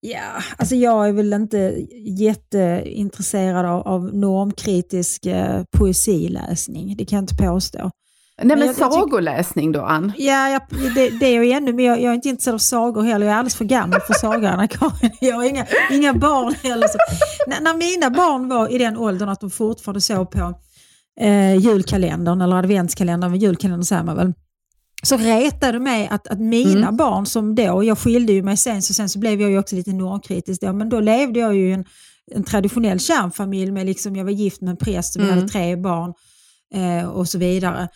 [0.00, 1.86] Ja, alltså jag är väl inte
[2.18, 7.90] jätteintresserad av, av normkritisk eh, poesiläsning, det kan jag inte påstå.
[8.42, 10.12] Nej men, men sagoläsning då Ann?
[10.16, 10.62] Ja, jag,
[10.94, 13.26] det, det är jag ännu, men jag, jag, är inte intresserad av sagor heller.
[13.26, 15.10] Jag är alldeles för gammal för sagor, Anna-Karin.
[15.20, 16.88] Jag har inga, inga barn heller.
[16.88, 16.98] Så.
[17.46, 20.54] När, när, mina barn var i den åldern att de fortfarande såg på
[21.20, 24.32] eh, julkalendern, eller adventskalendern, julkalendern säger man väl,
[25.02, 26.96] så retade mig att, att mina mm.
[26.96, 29.76] barn som då, jag skilde ju mig sen, så sen så blev jag ju också
[29.76, 31.84] lite normkritisk då, men då levde jag ju i en,
[32.34, 35.38] en traditionell kärnfamilj, med liksom, jag var gift med en präst och vi Mm.
[35.38, 36.14] hade tre barn
[36.74, 37.88] eh, och så vidare.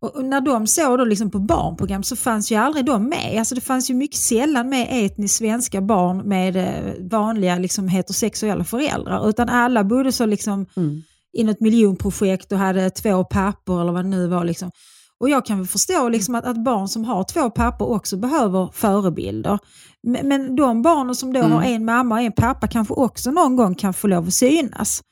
[0.00, 3.38] Och, och när de såg då liksom på barnprogram så fanns ju aldrig de med.
[3.38, 8.64] Alltså det fanns ju mycket sällan med etniskt svenska barn med eh, vanliga liksom, heterosexuella
[8.64, 11.02] föräldrar, utan alla bodde så liksom Mm.
[11.32, 14.44] i något miljonprojekt och hade två pappor eller vad det nu var.
[14.44, 14.70] Liksom.
[15.20, 18.68] Och jag kan väl förstå liksom att, att barn som har två pappor också behöver
[18.72, 19.58] förebilder.
[20.02, 21.52] Men, men de barnen som då Mm.
[21.52, 25.02] har en mamma och en pappa kanske också någon gång kan få lov att synas.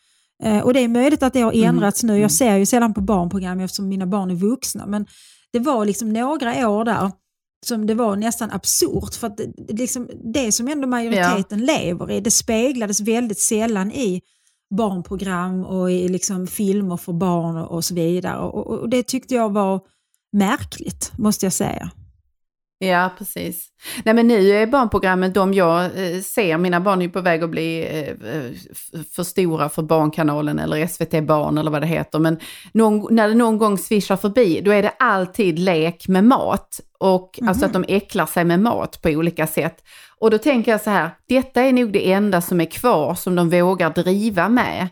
[0.44, 1.68] Eh, och det är möjligt att det har Mm.
[1.68, 2.18] ändrats nu.
[2.18, 4.86] Jag ser ju sällan på barnprogram eftersom mina barn är vuxna.
[4.86, 5.06] Men
[5.52, 7.10] det var liksom några år där
[7.66, 9.14] som det var nästan absurt.
[9.14, 14.20] För att det, liksom, det som ändå majoriteten lever i, det speglades väldigt sällan i
[14.76, 18.38] barnprogram och i liksom filmer för barn och, och så vidare.
[18.38, 19.80] Och, och det tyckte jag var
[20.32, 21.90] märkligt, måste jag säga.
[22.78, 23.68] Ja, precis.
[24.04, 27.50] Nej, men nu är barnprogrammen de jag eh, ser, mina barn är på väg att
[27.50, 28.14] bli eh,
[29.12, 32.18] för stora för Barnkanalen eller SVT Barn eller vad det heter.
[32.18, 32.38] Men
[32.72, 36.80] någon, när det någon gång svischar förbi, då är det alltid lek med mat.
[36.98, 39.76] Och alltså att de äcklar sig med mat på olika sätt.
[40.18, 43.34] Och då tänker jag så här, detta är nog det enda som är kvar som
[43.34, 44.88] de vågar driva med.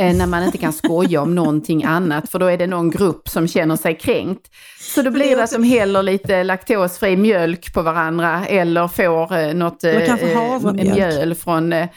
[0.00, 3.28] Eh, när man inte kan skoja om någonting annat, för då är det någon grupp
[3.28, 4.46] som känner sig kränkt.
[4.80, 9.54] Så då blir det att de häller lite laktosfri mjölk på varandra eller får eh,
[9.54, 11.72] något eh, eh, mjöl från...
[11.72, 11.88] Eh,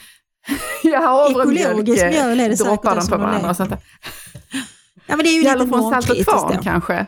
[0.83, 1.67] ja, havremjölk.
[1.67, 3.79] Ekologisk mjöl är det droppar de på varandra och sånt där.
[5.07, 7.05] Ja, men det är ju Eller lite från Salt och Kvarn kanske.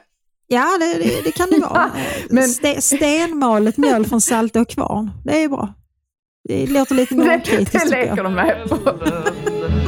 [0.47, 1.91] Ja, det, det, det kan det vara.
[2.30, 5.73] Men- Ste, stenmalet mjöl från Salt och Kvarn, det är bra.
[6.49, 8.78] Det låter lite Det, normkritiskt det tycker leker de med på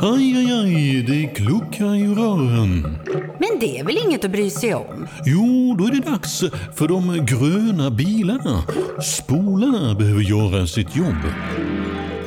[0.00, 2.98] Aj, aj, aj, det kluckar i rören.
[3.38, 5.06] Men det är väl inget att bry sig om?
[5.26, 6.40] Jo, då är det dags
[6.76, 8.62] för de gröna bilarna.
[9.02, 11.22] Spolarna behöver göra sitt jobb.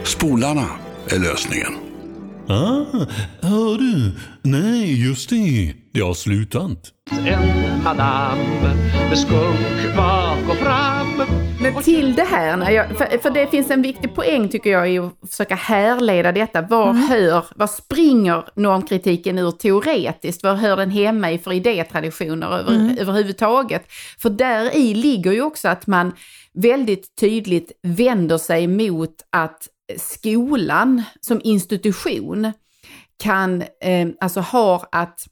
[0.03, 0.65] Spolarna
[1.09, 1.73] är lösningen.
[2.47, 3.05] Ah,
[3.41, 4.11] hör du?
[4.41, 5.73] Nej, just det.
[5.93, 6.91] Det har slutat.
[7.25, 8.37] en madam
[9.09, 11.42] med skunk bak och fram.
[11.63, 14.91] Men till det här, när jag, för, för det finns en viktig poäng tycker jag
[14.91, 16.61] i att försöka härleda detta.
[16.61, 20.43] Var hör, var springer normkritiken ur teoretiskt?
[20.43, 23.83] Var hör den hemma i för idétraditioner över, överhuvudtaget?
[24.17, 26.11] För där i ligger ju också att man
[26.53, 32.51] väldigt tydligt vänder sig mot att skolan som institution
[33.23, 35.27] kan, eh, alltså har att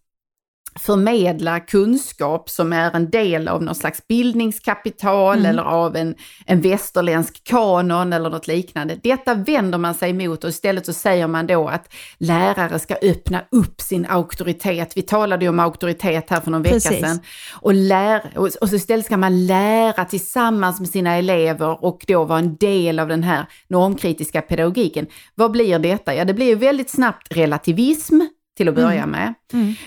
[0.80, 7.44] förmedla kunskap som är en del av någon slags bildningskapital eller av en, en västerländsk
[7.44, 9.00] kanon eller något liknande.
[9.04, 13.42] Detta vänder man sig emot och istället så säger man då att lärare ska öppna
[13.52, 14.98] upp sin auktoritet.
[14.98, 17.00] Vi talade ju om auktoritet här för någon vecka Precis.
[17.00, 17.20] sedan.
[17.54, 22.24] Och, lär, och, och så istället ska man lära tillsammans med sina elever och då
[22.24, 25.08] vara en del av den här normkritiska pedagogiken.
[25.36, 26.16] Vad blir detta?
[26.16, 28.22] Ja, det blir ju väldigt snabbt relativism
[28.58, 29.34] till att börja med.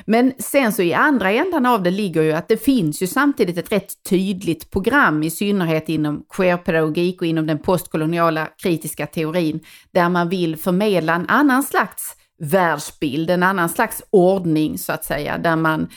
[0.04, 3.58] Men sen så i andra ändan av det ligger ju att det finns ju samtidigt
[3.58, 9.60] ett rätt tydligt program, i synnerhet inom queerpedagogik och inom den postkoloniala kritiska teorin,
[9.92, 15.38] där man vill förmedla en annan slags världsbild, en annan slags ordning så att säga,
[15.38, 15.88] där man,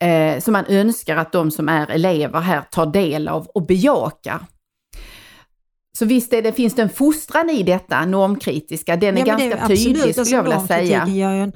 [0.00, 4.40] eh, som man önskar att de som är elever här tar del av och bejakar.
[5.98, 9.56] Så visst det, finns det en fostran i detta normkritiska, den är Ja, men det
[9.56, 11.06] ganska tydlig absolut, skulle jag vilja alltså, säga.
[11.08, 11.52] gör ju en,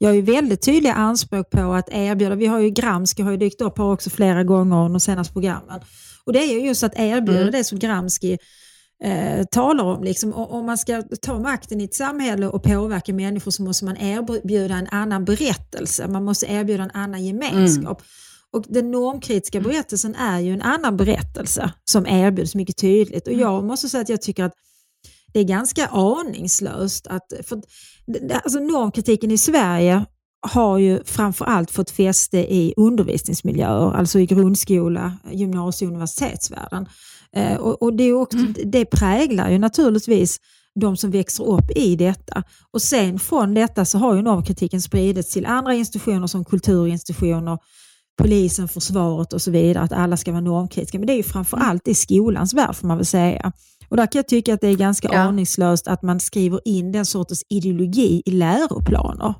[0.00, 3.60] gör ju väldigt tydliga anspråk på att erbjuda, vi har ju Gramsci har ju dykt
[3.60, 5.80] upp här också flera gånger under de senaste programmen.
[6.24, 7.52] Och det är ju just att erbjuda Mm.
[7.52, 8.38] det som Gramsci
[9.04, 10.04] eh, talar om.
[10.04, 10.32] Liksom.
[10.32, 14.74] Om man ska ta makten i ett samhälle och påverka människor så måste man erbjuda
[14.74, 18.02] en annan berättelse, man måste erbjuda en annan gemenskap.
[18.52, 23.26] Och den normkritiska berättelsen är ju en annan berättelse som erbjuds mycket tydligt.
[23.26, 24.52] Och jag måste säga att jag tycker att
[25.32, 27.06] det är ganska aningslöst.
[27.06, 27.62] Att, för,
[28.44, 30.04] alltså normkritiken i Sverige
[30.46, 36.88] har ju framförallt fått fäste i undervisningsmiljöer, alltså i grundskola, gymnasie och universitetsvärlden.
[37.36, 40.38] Eh, och, och det, också, det präglar ju naturligtvis
[40.80, 42.42] de som växer upp i detta.
[42.70, 47.58] Och sen från detta så har ju normkritiken spridits till andra institutioner som kulturinstitutioner,
[48.18, 50.98] polisen, försvaret och så vidare, att alla ska vara normkritiska.
[50.98, 53.52] Men det är ju framförallt i skolans värld får man väl säga.
[53.94, 55.18] Och där kan jag tycka att det är ganska Ja.
[55.18, 59.34] aningslöst att man skriver in den sortens ideologi i läroplaner.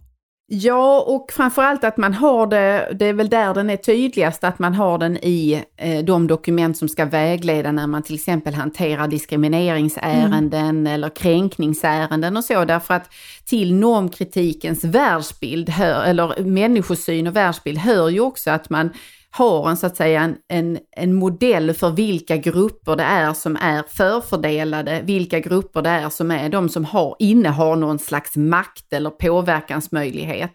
[0.47, 4.59] Ja, och framförallt att man har det, det är väl där den är tydligast, att
[4.59, 9.09] man har den i eh, de dokument som ska vägleda när man till exempel hanterar
[9.09, 10.87] diskrimineringsärenden mm.
[10.87, 13.09] eller kränkningsärenden och så, därför att
[13.45, 18.91] till normkritikens världsbild, hör, eller människosyn och världsbild hör ju också att man
[19.37, 23.57] har en, så att säga, en, en, en modell för vilka grupper det är som
[23.57, 28.93] är förfördelade, vilka grupper det är som är de som har, innehar någon slags makt
[28.93, 30.53] eller påverkansmöjlighet.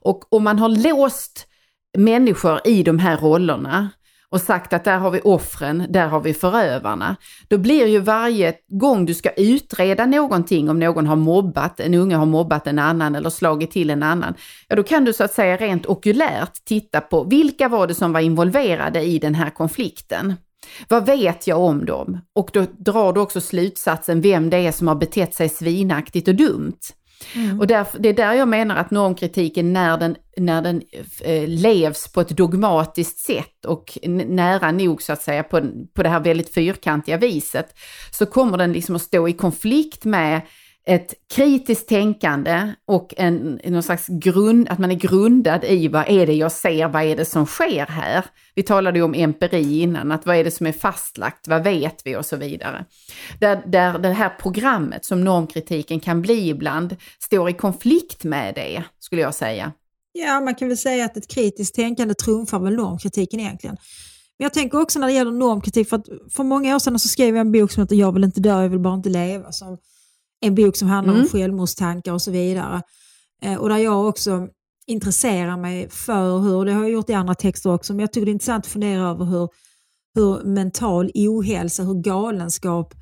[0.00, 1.46] Och om man har låst
[1.98, 3.90] människor i de här rollerna
[4.30, 7.16] och sagt att där har vi offren, där har vi förövarna.
[7.48, 12.16] Då blir ju varje gång du ska utreda någonting, om någon har mobbat, en unge
[12.16, 14.34] har mobbat en annan eller slagit till en annan,
[14.68, 18.12] ja då kan du så att säga rent okulärt titta på vilka var det som
[18.12, 20.34] var involverade i den här konflikten.
[20.88, 22.18] Vad vet jag om dem?
[22.34, 26.34] Och då drar du också slutsatsen vem det är som har betett sig svinaktigt och
[26.34, 26.78] dumt.
[27.34, 27.60] Mm.
[27.60, 30.82] Och därför, det är där jag menar att normkritiken när den, när den
[31.20, 35.60] eh, levs på ett dogmatiskt sätt och nära nog så att säga på,
[35.94, 37.78] på det här väldigt fyrkantiga viset,
[38.10, 40.40] så kommer den liksom att stå i konflikt med
[40.86, 46.26] ett kritiskt tänkande och en, någon slags grund, att man är grundad i vad är
[46.26, 48.24] det jag ser, vad är det som sker här?
[48.54, 52.02] Vi talade ju om empiri innan, att vad är det som är fastlagt, vad vet
[52.04, 52.84] vi och så vidare.
[53.40, 58.82] Där, där det här programmet som normkritiken kan bli ibland står i konflikt med det,
[58.98, 59.72] skulle jag säga.
[60.12, 63.76] Ja, man kan väl säga att ett kritiskt tänkande trumfar väl normkritiken egentligen.
[64.38, 67.08] Men jag tänker också när det gäller normkritik, för att för många år sedan så
[67.08, 69.52] skrev jag en bok som heter Jag vill inte dö, jag vill bara inte leva,
[69.52, 69.78] som
[70.40, 71.24] en bok som handlar mm.
[71.24, 72.82] om självmordstankar och så vidare.
[73.42, 74.48] Eh, och där jag också
[74.86, 78.26] intresserar mig för hur, det har jag gjort i andra texter också, men jag tycker
[78.26, 79.48] det är intressant att fundera över hur,
[80.14, 82.94] hur mental ohälsa, hur galenskap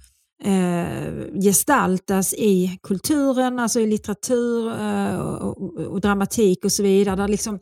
[0.44, 7.16] eh, gestaltas i kulturen, alltså i litteratur eh, och, och, dramatik och så vidare.
[7.16, 7.58] Där liksom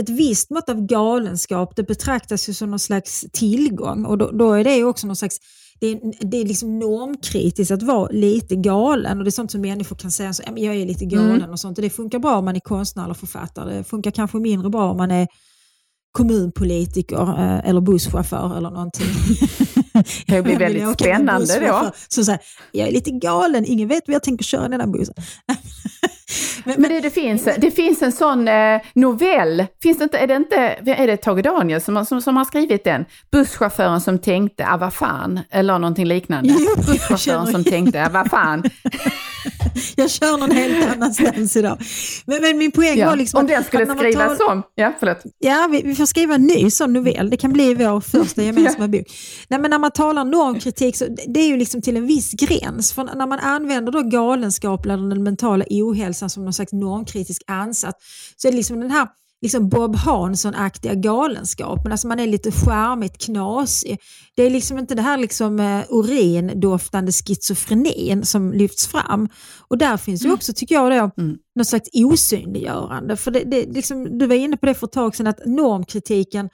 [0.00, 4.52] ett visst mått av galenskap det betraktas ju som någon slags tillgång och då, då
[4.52, 5.38] är det också någon slags
[5.84, 9.60] det är, det är liksom normkritiskt att vara lite galen och det är sånt som
[9.60, 11.50] människor kan säga, så, jag är lite galen mm.
[11.50, 11.78] och sånt.
[11.78, 13.76] Och det funkar bra om man är konstnär eller författare.
[13.76, 15.28] Det funkar kanske mindre bra om man är
[16.12, 19.06] kommunpolitiker eh, eller busschaufför eller någonting.
[20.26, 21.90] Det blir väldigt spännande då.
[22.08, 22.40] Så säger
[22.72, 25.14] jag är lite galen, ingen vet vad jag tänker köra den här bussen.
[26.64, 30.26] men, men det, det, finns, det finns en sån eh, novell, finns det inte, är
[30.26, 33.04] det inte, är det Tage Daniel som, som, som har skrivit den?
[33.32, 36.54] Busschauffören som tänkte, ah vad fan, eller någonting liknande.
[36.58, 38.62] Jo, Busschauffören som tänkte, ah vad fan.
[39.96, 41.78] jag kör någon helt annanstans idag.
[42.26, 43.40] Men, men min poäng ja, var liksom...
[43.40, 44.52] Om den skulle skrivas tar...
[44.52, 45.22] om, ja förlåt.
[45.38, 48.88] Ja, vi, vi, får skriva en ny sån novell, det kan bli vår första gemensamma
[48.88, 49.06] bok.
[49.48, 52.92] Nej, men när man talar normkritik så det är ju liksom till en viss gräns.
[52.92, 57.98] För när man använder då galenskap eller den mentala ohälsan som någon slags normkritisk ansats
[58.36, 59.08] så är det liksom den här
[59.44, 61.92] liksom Bob Hansson-aktiga galenskapen.
[61.92, 63.98] Alltså man är lite charmigt knasig.
[64.36, 69.28] Det är liksom inte det här liksom uh, urindoftande schizofrenin som lyfts fram.
[69.68, 70.34] Och där finns ju mm.
[70.34, 71.36] också, tycker jag, då, mm.
[71.54, 73.16] något slags osynliggörande.
[73.16, 76.48] För det, det, liksom, du var inne på det för ett tag sedan, att normkritiken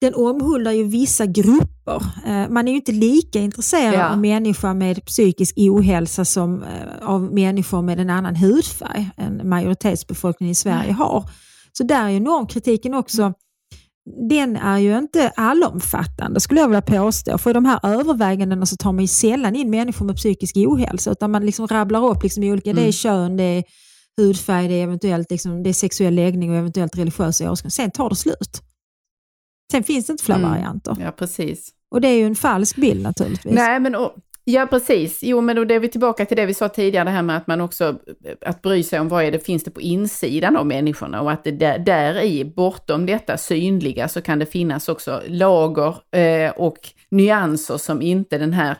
[0.00, 2.02] den omhuldar ju vissa grupper.
[2.26, 4.08] Uh, man är ju inte lika intresserad ja.
[4.08, 6.68] av människor med psykisk ohälsa som uh,
[7.02, 11.30] av människor med en annan hudfärg än majoritetsbefolkningen i Sverige har.
[11.78, 13.34] Så där är ju normkritiken också,
[14.28, 17.38] den är ju inte allomfattande skulle jag vilja påstå.
[17.38, 21.10] För i de här övervägandena så tar man ju sällan in människor med psykisk ohälsa,
[21.10, 22.76] utan man liksom rabblar upp liksom olika, mm.
[22.76, 22.92] det är mm.
[22.92, 23.64] kön, det är
[24.16, 27.70] hudfärg, det är, eventuellt liksom, det är sexuell läggning och eventuellt religiösa åskådning.
[27.70, 28.62] Sen tar det slut.
[29.72, 30.50] Sen finns det inte fler mm.
[30.50, 30.96] varianter.
[31.00, 31.70] Ja, precis.
[31.90, 33.54] Och det är ju en falsk bild naturligtvis.
[33.54, 34.12] Nej, men och,
[34.48, 35.22] Ja, precis.
[35.22, 37.46] Jo, men då är vi tillbaka till det vi sa tidigare, det här med att
[37.46, 37.98] man också,
[38.40, 41.44] att bry sig om vad är det finns det på insidan av människorna och att
[41.44, 46.78] det där, där i, bortom detta synliga, så kan det finnas också lager eh, och
[47.10, 48.76] nyanser som inte den här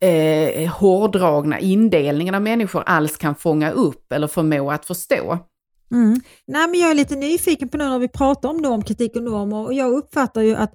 [0.00, 5.38] eh, hårdragna indelningen av människor alls kan fånga upp eller förmå att förstå.
[5.92, 6.20] Mm.
[6.46, 9.66] Nej, men jag är lite nyfiken på nu när vi pratar om normkritik och normer
[9.66, 10.74] och jag uppfattar ju att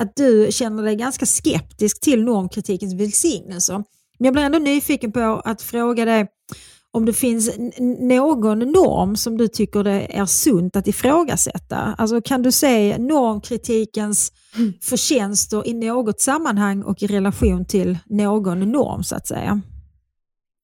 [0.00, 3.74] att du känner dig ganska skeptisk till normkritikens välsignelser.
[4.18, 6.26] Men jag blir ändå nyfiken på att fråga dig
[6.92, 7.50] om det finns
[8.00, 11.76] någon norm som du tycker det är sunt att ifrågasätta.
[11.76, 14.32] Alltså kan du se normkritikens
[14.82, 19.60] förtjänster i något sammanhang och i relation till någon norm så att säga?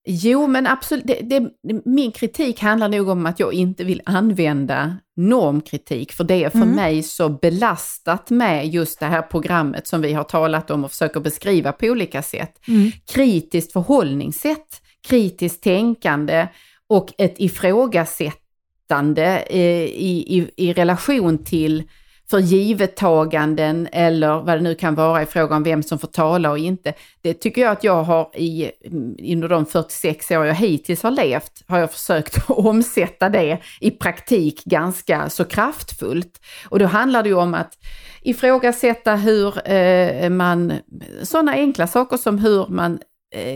[0.09, 1.07] Jo, men absolut.
[1.07, 1.50] Det, det,
[1.84, 6.59] min kritik handlar nog om att jag inte vill använda normkritik, för det är för
[6.59, 6.76] mm.
[6.76, 11.20] mig så belastat med just det här programmet som vi har talat om och försöker
[11.20, 12.68] beskriva på olika sätt.
[12.68, 12.90] Mm.
[13.12, 16.48] Kritiskt förhållningssätt, kritiskt tänkande
[16.88, 18.42] och ett ifrågasätt
[18.86, 21.82] ifrågasättande eh, i, i, i relation till
[22.30, 26.50] för givettaganden eller vad det nu kan vara i fråga om vem som får tala
[26.50, 26.92] och inte.
[27.20, 31.10] Det tycker jag att jag har i, mm, under de 46 år jag hittills har
[31.10, 36.40] levt, har jag försökt omsätta det i praktik ganska så kraftfullt.
[36.68, 37.78] Och då handlar det ju om att
[38.22, 40.72] ifrågasätta hur eh, man,
[41.22, 42.98] sådana enkla saker som hur man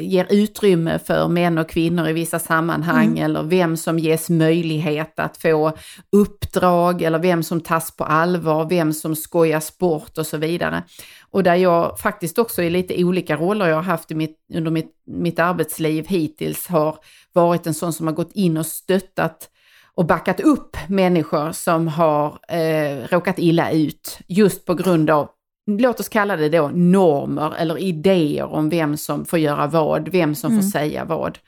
[0.01, 3.25] ger utrymme för män och kvinnor i vissa sammanhang mm.
[3.25, 5.73] eller vem som ges möjlighet att få
[6.13, 10.83] uppdrag eller vem som tas på allvar, vem som skojas bort och så vidare.
[11.31, 14.93] Och där jag faktiskt också i lite olika roller jag har haft mitt, under mitt,
[15.07, 16.99] mitt arbetsliv hittills har
[17.33, 19.49] varit en sån som har gått in och stöttat
[19.95, 25.29] och backat upp människor som har eh, råkat illa ut just på grund av
[25.67, 30.35] låt oss kalla det då normer eller idéer om vem som får göra vad, vem
[30.35, 30.63] som mm.
[30.63, 31.39] får säga vad.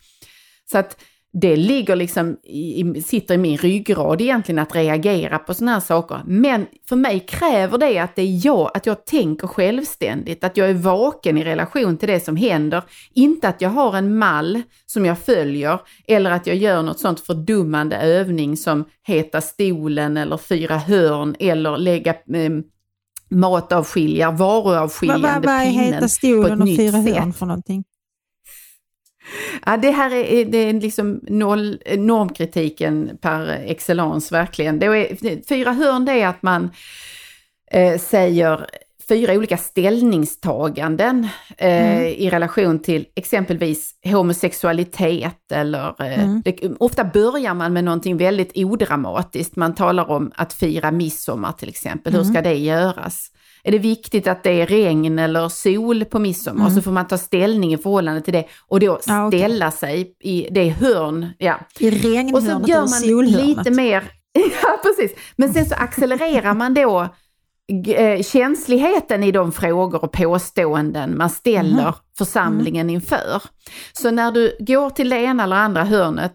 [0.71, 0.97] Så att
[1.35, 6.23] det ligger liksom i, sitter i min ryggrad egentligen att reagera på sådana här saker.
[6.27, 10.71] Men för mig kräver det att det är jag, att jag tänker självständigt, att jag
[10.71, 12.83] är vaken i relation till det som händer.
[13.15, 17.21] Inte att jag har en mall som jag följer eller att jag gör något sånt
[17.21, 22.51] fördummande övning som heta stolen eller fyra hörn eller lägga eh,
[23.33, 27.39] matavskiljar, varuavskiljande vad, vad, vad pinnen heter stolen på och ett fyra nytt hörn sätt.
[27.39, 27.85] för någonting?
[29.67, 34.79] Ja, det här är, det är liksom noll, normkritiken per excellence verkligen.
[34.79, 36.71] Det är, fyra hörn det är att man
[37.71, 38.67] eh, säger
[39.09, 41.29] fyra olika ställningstaganden
[41.59, 42.07] eh, mm.
[42.07, 46.43] i relation till exempelvis homosexualitet eller eh, mm.
[46.45, 49.57] det, ofta börjar man med någonting väldigt odramatiskt.
[49.57, 52.15] Man talar om att fira midsommar till exempel.
[52.15, 52.27] Mm.
[52.27, 53.31] Hur ska det göras?
[53.65, 56.61] Är det viktigt att det är regn eller sol på midsommar?
[56.61, 56.67] Mm.
[56.67, 59.71] Och så får man ta ställning i förhållande till det och då ställa ah, okay.
[59.71, 61.29] sig i det hörn.
[61.39, 61.61] Ja.
[61.79, 64.05] I regnhörnet Och så gör man lite mer,
[64.63, 67.09] ja precis, men sen så accelererar man då
[68.23, 71.95] känsligheten i de frågor och påståenden man ställer mm.
[72.19, 72.95] församlingen mm.
[72.95, 73.43] inför.
[73.93, 76.35] Så när du går till det ena eller andra hörnet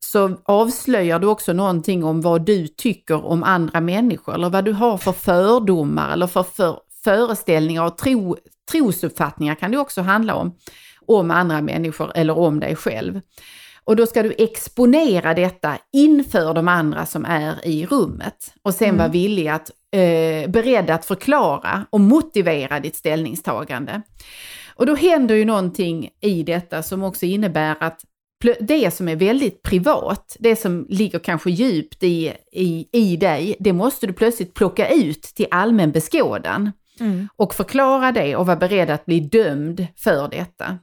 [0.00, 4.72] så avslöjar du också någonting om vad du tycker om andra människor eller vad du
[4.72, 8.36] har för fördomar eller för, för föreställningar och tro,
[8.70, 10.54] trosuppfattningar kan det också handla om,
[11.06, 13.20] om andra människor eller om dig själv.
[13.84, 18.88] Och då ska du exponera detta inför de andra som är i rummet och sen
[18.88, 18.98] mm.
[18.98, 24.02] vara villig att, eh, beredd att förklara och motivera ditt ställningstagande.
[24.74, 28.00] Och då händer ju någonting i detta som också innebär att
[28.60, 33.72] det som är väldigt privat, det som ligger kanske djupt i, i, i dig, det
[33.72, 36.72] måste du plötsligt plocka ut till allmän beskådan.
[37.00, 37.28] Mm.
[37.36, 40.78] Och förklara det och vara beredd att bli dömd för detta.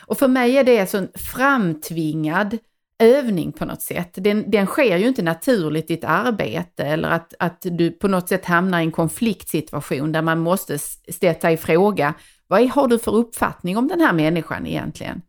[0.00, 2.58] Och för mig är det en framtvingad
[3.00, 4.10] övning på något sätt.
[4.14, 8.28] Den, den sker ju inte naturligt i ett arbete eller att, att du på något
[8.28, 10.78] sätt hamnar i en konfliktsituation där man måste
[11.08, 12.14] ställa i fråga,
[12.46, 15.22] vad har du för uppfattning om den här människan egentligen?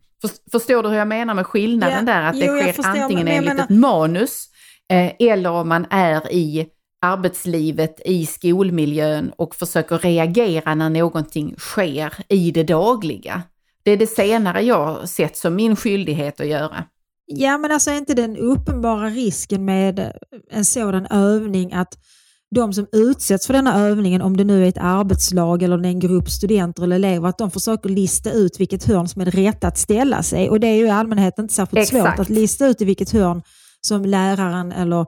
[0.52, 2.22] Förstår du hur jag menar med skillnaden ja, där?
[2.22, 3.64] Att det jo, sker antingen enligt menar...
[3.64, 4.48] ett manus
[4.88, 6.66] eh, eller om man är i
[7.00, 13.42] arbetslivet, i skolmiljön och försöker reagera när någonting sker i det dagliga.
[13.82, 16.84] Det är det senare jag sett som min skyldighet att göra.
[17.36, 20.12] Ja, men alltså är inte den uppenbara risken med
[20.50, 21.98] en sådan övning att
[22.54, 26.30] de som utsätts för denna övningen, om det nu är ett arbetslag eller en grupp
[26.30, 29.78] studenter eller elever, att de försöker lista ut vilket hörn som är det rätta att
[29.78, 30.50] ställa sig.
[30.50, 32.16] Och det är ju i allmänhet inte särskilt Exakt.
[32.16, 33.42] svårt att lista ut i vilket hörn
[33.80, 35.06] som läraren eller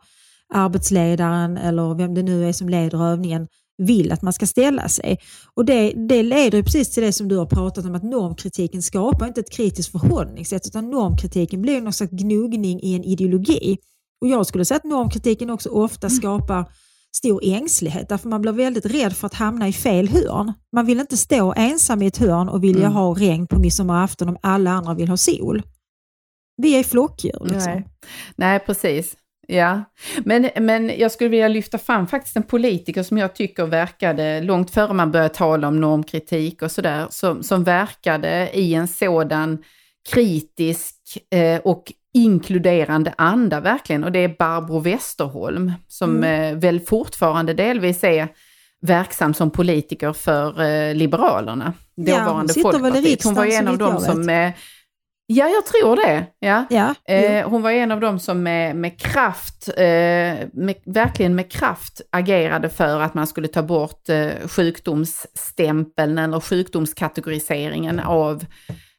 [0.55, 3.47] arbetsledaren eller vem det nu är som leder övningen
[3.83, 5.19] vill att man ska ställa sig.
[5.55, 9.27] Och Det, det leder precis till det som du har pratat om, att normkritiken skapar
[9.27, 13.79] inte ett kritiskt förhållningssätt, utan normkritiken blir någon slags gnuggning i en ideologi.
[14.21, 16.17] Och Jag skulle säga att normkritiken också ofta mm.
[16.17, 16.65] skapar
[17.17, 20.53] stor ängslighet, därför man blir väldigt rädd för att hamna i fel hörn.
[20.73, 22.93] Man vill inte stå ensam i ett hörn och vilja mm.
[22.93, 25.63] ha regn på midsommarafton om alla andra vill ha sol.
[26.57, 27.41] Vi är flockdjur.
[27.41, 27.73] Liksom.
[27.73, 27.89] Nej.
[28.37, 29.17] Nej, precis.
[29.49, 29.85] Ja,
[30.25, 34.71] men, men jag skulle vilja lyfta fram faktiskt en politiker som jag tycker verkade, långt
[34.71, 39.59] före man började tala om normkritik och sådär, som, som verkade i en sådan
[40.13, 40.95] kritisk
[41.31, 44.05] eh, och inkluderande anda verkligen.
[44.05, 46.55] Och det är Barbro Westerholm som mm.
[46.55, 48.29] eh, väl fortfarande delvis är
[48.81, 54.01] verksam som politiker för eh, Liberalerna, dåvarande ja, hon riksdagen, hon var en av dem
[54.01, 54.53] som
[55.27, 56.27] Ja, jag tror det.
[56.39, 56.65] Ja.
[56.71, 59.85] ja eh, hon var en av dem som med, med kraft, eh,
[60.53, 68.01] med, verkligen med kraft agerade för att man skulle ta bort eh, sjukdomsstämpeln eller sjukdomskategoriseringen
[68.01, 68.45] av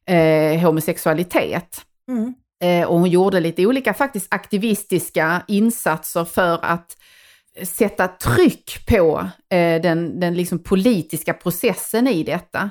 [0.07, 1.82] eh, homosexualitet.
[2.09, 2.34] Mm.
[2.63, 6.97] Eh, och hon gjorde lite olika faktiskt aktivistiska insatser för att
[7.63, 12.69] sätta tryck på eh, den, den liksom politiska processen i detta.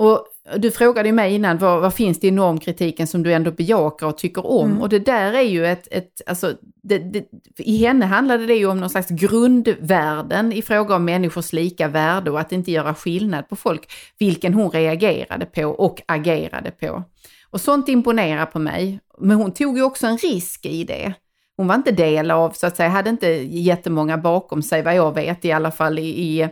[0.00, 0.26] Och
[0.56, 4.06] du frågade ju mig innan, vad, vad, finns det i normkritiken som du ändå bejakar
[4.06, 4.70] och tycker om?
[4.70, 4.82] Mm.
[4.82, 7.24] Och det där är ju ett, ett alltså, det, det,
[7.58, 12.30] i henne handlade det ju om någon slags grundvärden i fråga om människors lika värde
[12.30, 17.02] och att inte göra skillnad på folk, vilken hon reagerade på och agerade på.
[17.50, 19.00] Och sånt imponerar på mig.
[19.18, 21.12] Men hon tog ju också en risk i det.
[21.56, 25.14] Hon var inte del av, så att säga, hade inte jättemånga bakom sig, vad jag
[25.14, 26.48] vet i alla fall, i, i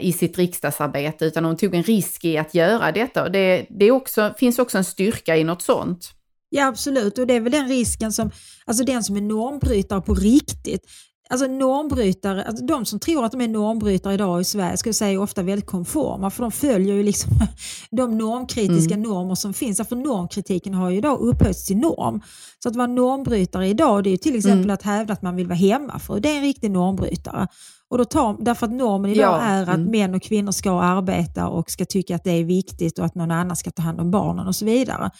[0.00, 3.22] i sitt riksdagsarbete, utan hon tog en risk i att göra detta.
[3.22, 6.10] Och det, det också, finns också en styrka i något sånt.
[6.48, 8.30] Ja absolut, och det är väl den risken som,
[8.64, 10.86] alltså den som är normbrytare på riktigt.
[11.32, 14.94] Alltså normbrytare, alltså de som tror att de är normbrytare idag i Sverige ska jag
[14.94, 17.32] säga är ofta väldigt konforma för de följer ju liksom
[17.90, 19.08] de normkritiska mm.
[19.08, 19.88] normer som finns.
[19.88, 22.20] För normkritiken har ju idag upphöjts till norm.
[22.62, 24.74] Så att vara normbrytare idag det är ju till exempel mm.
[24.74, 27.48] att hävda att man vill vara hemma för det är en riktig normbrytare.
[27.90, 29.40] Och då tar, därför att normen idag ja.
[29.40, 29.90] är att mm.
[29.90, 33.30] män och kvinnor ska arbeta och ska tycka att det är viktigt och att någon
[33.30, 35.10] annan ska ta hand om barnen och så vidare.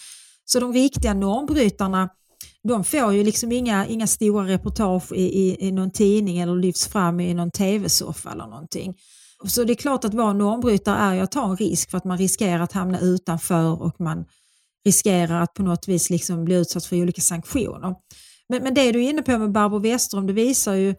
[0.44, 2.08] Så de riktiga normbrytarna
[2.62, 6.88] de får ju liksom inga, inga stora reportage i, i, i någon tidning eller lyfts
[6.88, 8.94] fram i någon tv-soffa eller någonting.
[9.44, 12.04] Så det är klart att vara normbrytare är ju att ta en risk för att
[12.04, 14.24] man riskerar att hamna utanför och man
[14.84, 17.94] riskerar att på något vis liksom bli utsatt för olika sanktioner.
[18.48, 20.94] Men, men det du är inne på med Barbro Westerholm, det visar ju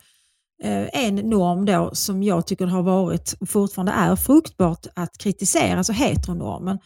[0.64, 5.94] en norm då som jag tycker har varit och fortfarande är fruktbart att kritisera, alltså
[5.94, 6.78] heteronormen.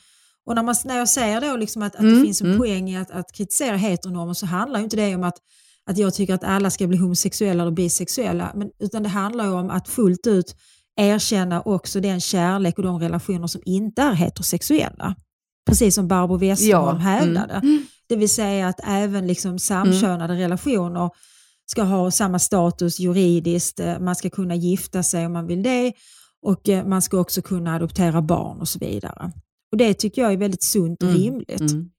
[0.45, 2.59] Och när, man, när jag säger då liksom att, att mm, det finns en mm.
[2.59, 5.37] poäng i att, att kritisera heteronormen så handlar inte det om att,
[5.89, 9.69] att jag tycker att alla ska bli homosexuella eller bisexuella, men, utan det handlar om
[9.69, 10.55] att fullt ut
[10.95, 15.15] erkänna också den kärlek och de relationer som inte är heterosexuella.
[15.67, 17.53] Precis som Barbro Westerholm ja, hävdade.
[17.53, 17.85] Mm.
[18.07, 20.37] Det vill säga att även liksom samkönade mm.
[20.37, 21.09] relationer
[21.65, 25.93] ska ha samma status juridiskt, eh, man ska kunna gifta sig om man vill det
[26.41, 29.31] och eh, man ska också kunna adoptera barn och så vidare.
[29.71, 31.21] Och Det tycker jag är väldigt sunt och mm.
[31.21, 31.71] rimligt.
[31.71, 31.89] Mm.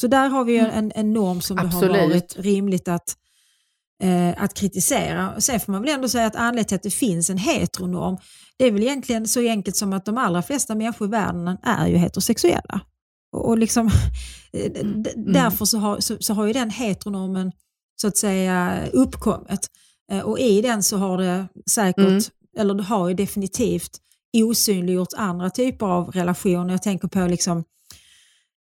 [0.00, 0.70] Så där har vi mm.
[0.74, 1.92] en, en norm som Absolut.
[1.92, 3.16] det har varit rimligt att,
[4.02, 5.40] eh, att kritisera.
[5.40, 8.16] Sen får man väl ändå säga att anledningen till att det finns en heteronorm,
[8.58, 11.86] det är väl egentligen så enkelt som att de allra flesta människor i världen är
[11.86, 12.80] ju heterosexuella.
[13.32, 13.90] Och, och liksom,
[14.52, 15.02] mm.
[15.16, 17.52] Därför så har, så, så har ju den heteronormen
[17.96, 19.70] så att säga uppkommit.
[20.12, 22.20] Eh, och i den så har det säkert, mm.
[22.58, 23.90] eller det har ju definitivt
[24.34, 26.70] osynliggjort andra typer av relationer.
[26.70, 27.64] Jag tänker på liksom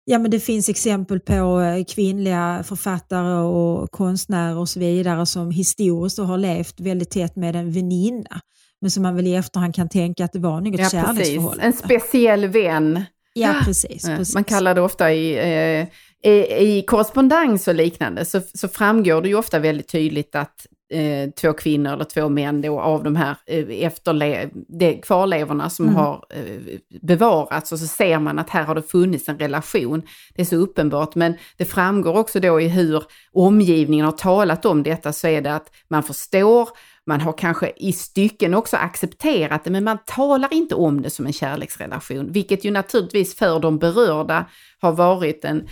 [0.05, 5.51] Ja, men det finns exempel på eh, kvinnliga författare och konstnärer och så vidare som
[5.51, 8.41] historiskt har levt väldigt tätt med en väninna.
[8.81, 11.65] Men som man väl i efterhand kan tänka att det var något ja, kärleksförhållande.
[11.65, 13.05] En speciell vän.
[13.35, 14.35] Ja, precis, precis.
[14.35, 15.35] Man kallar det ofta i
[15.81, 15.87] eh,
[16.25, 21.53] i korrespondens och liknande så, så framgår det ju ofta väldigt tydligt att eh, två
[21.53, 25.97] kvinnor eller två män då av de här eh, efterle de kvarlevorna som mm.
[25.97, 30.03] har eh, bevarats och så ser man att här har det funnits en relation.
[30.35, 33.03] Det är så uppenbart men det framgår också då i hur
[33.33, 36.69] omgivningen har talat om detta så är det att man förstår
[37.07, 41.27] man har kanske i stycken också accepterat det, men man talar inte om det som
[41.27, 44.47] en kärleksrelation, vilket ju naturligtvis för de berörda
[44.81, 45.69] har varit en,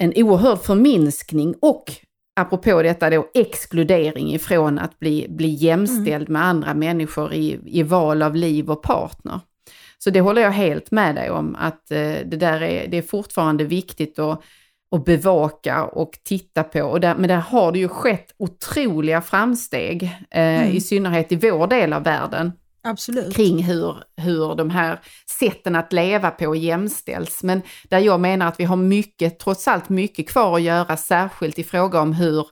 [0.00, 1.84] en oerhörd förminskning och
[2.40, 6.32] apropå detta då exkludering ifrån att bli, bli jämställd mm.
[6.32, 9.40] med andra människor i, i val av liv och partner.
[9.98, 13.02] Så det håller jag helt med dig om, att eh, det där är, det är
[13.02, 14.42] fortfarande viktigt att,
[14.96, 16.82] att bevaka och titta på.
[16.82, 20.76] Och där, men där har det ju skett otroliga framsteg, eh, mm.
[20.76, 22.52] i synnerhet i vår del av världen.
[22.82, 23.34] Absolut.
[23.34, 25.00] kring hur, hur de här
[25.38, 27.42] sätten att leva på jämställs.
[27.42, 31.58] Men där jag menar att vi har mycket, trots allt mycket kvar att göra, särskilt
[31.58, 32.46] i fråga om hur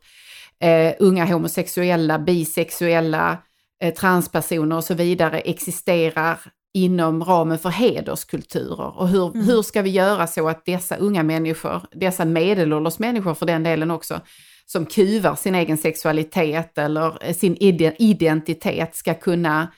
[0.61, 3.39] eh, unga homosexuella, bisexuella,
[3.83, 6.39] eh, transpersoner och så vidare existerar
[6.75, 8.99] inom ramen för hederskulturer.
[8.99, 9.47] Och hur, mm.
[9.47, 13.91] hur ska vi göra så att dessa unga människor, dessa medelålders människor för den delen
[13.91, 14.21] också,
[14.67, 17.57] som kuvar sin egen sexualitet eller sin
[17.99, 19.69] identitet ska kunna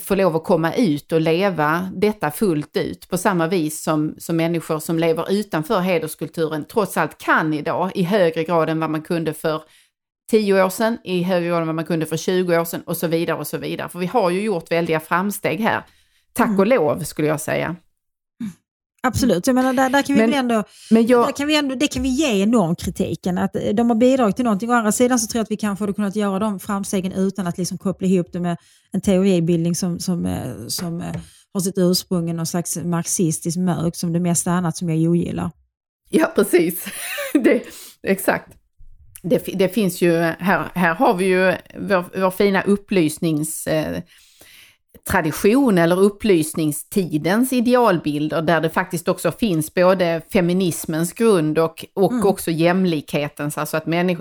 [0.00, 4.36] få lov att komma ut och leva detta fullt ut på samma vis som, som
[4.36, 9.02] människor som lever utanför hederskulturen trots allt kan idag i högre grad än vad man
[9.02, 9.62] kunde för
[10.30, 12.96] 10 år sedan, i högre grad än vad man kunde för 20 år sedan och
[12.96, 13.88] så vidare och så vidare.
[13.88, 15.82] För vi har ju gjort väldiga framsteg här.
[16.32, 16.60] Tack mm.
[16.60, 17.76] och lov skulle jag säga.
[19.02, 21.74] Absolut, jag menar, där, där kan vi men, ändå, men jag, där kan vi ändå,
[21.74, 24.70] det kan vi ge normkritiken, att de har bidragit till någonting.
[24.70, 27.46] Å andra sidan så tror jag att vi kanske hade kunnat göra de framstegen utan
[27.46, 28.56] att liksom koppla ihop det med
[28.92, 31.20] en teoribildning som, som, eh, som eh,
[31.52, 35.50] har sitt ursprung i någon slags marxistisk mörk som det mesta annat som jag ogillar.
[36.10, 36.84] Ja, precis.
[37.32, 37.62] det,
[38.02, 38.52] exakt.
[39.22, 43.66] Det, det, finns ju, här, här har vi ju vår, vår fina upplysnings...
[43.66, 44.02] Eh,
[45.04, 52.26] tradition eller upplysningstidens idealbilder där det faktiskt också finns både feminismens grund och, och mm.
[52.26, 54.20] också jämlikhetens, alltså att, människ,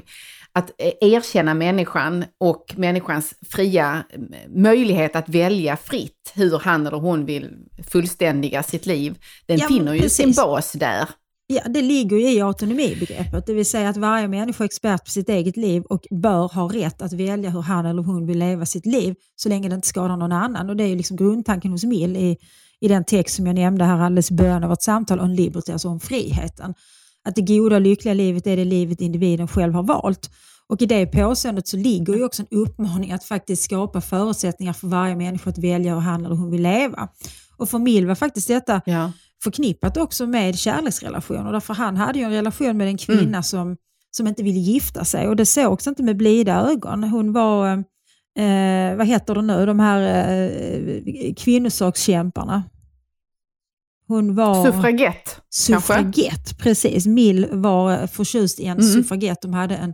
[0.54, 0.72] att
[1.02, 4.04] erkänna människan och människans fria
[4.48, 7.50] möjlighet att välja fritt hur han eller hon vill
[7.92, 9.16] fullständiga sitt liv.
[9.46, 10.18] Den ja, finner ju precis.
[10.18, 11.10] sin bas där.
[11.50, 15.12] Ja, det ligger ju i autonomibegreppet, det vill säga att varje människa är expert på
[15.12, 18.66] sitt eget liv och bör ha rätt att välja hur han eller hon vill leva
[18.66, 20.70] sitt liv så länge det inte skadar någon annan.
[20.70, 22.38] Och Det är ju liksom grundtanken hos Mill i,
[22.80, 25.72] i den text som jag nämnde här alldeles i början av vårt samtal om liberty,
[25.72, 26.74] alltså om friheten.
[27.24, 30.30] Att det goda och lyckliga livet är det livet individen själv har valt.
[30.68, 34.88] Och i det påståendet så ligger ju också en uppmaning att faktiskt skapa förutsättningar för
[34.88, 37.10] varje människa att välja hur han eller hon vill leva.
[37.58, 39.12] Och för Mill var faktiskt detta ja
[39.44, 41.52] förknippat också med kärleksrelationer.
[41.52, 43.44] Därför han hade ju en relation med en kvinna mm.
[43.44, 43.78] som,
[44.12, 47.04] som inte ville gifta sig och det sågs inte med blida ögon.
[47.04, 47.72] Hon var,
[48.40, 52.64] eh, vad heter det nu, de här eh, kvinnosakskämparna.
[54.08, 54.66] Hon var...
[54.66, 57.06] Suffragett Suffragett, precis.
[57.06, 58.94] Mill var förtjust i en mm.
[58.94, 59.42] suffragett.
[59.42, 59.94] De hade en,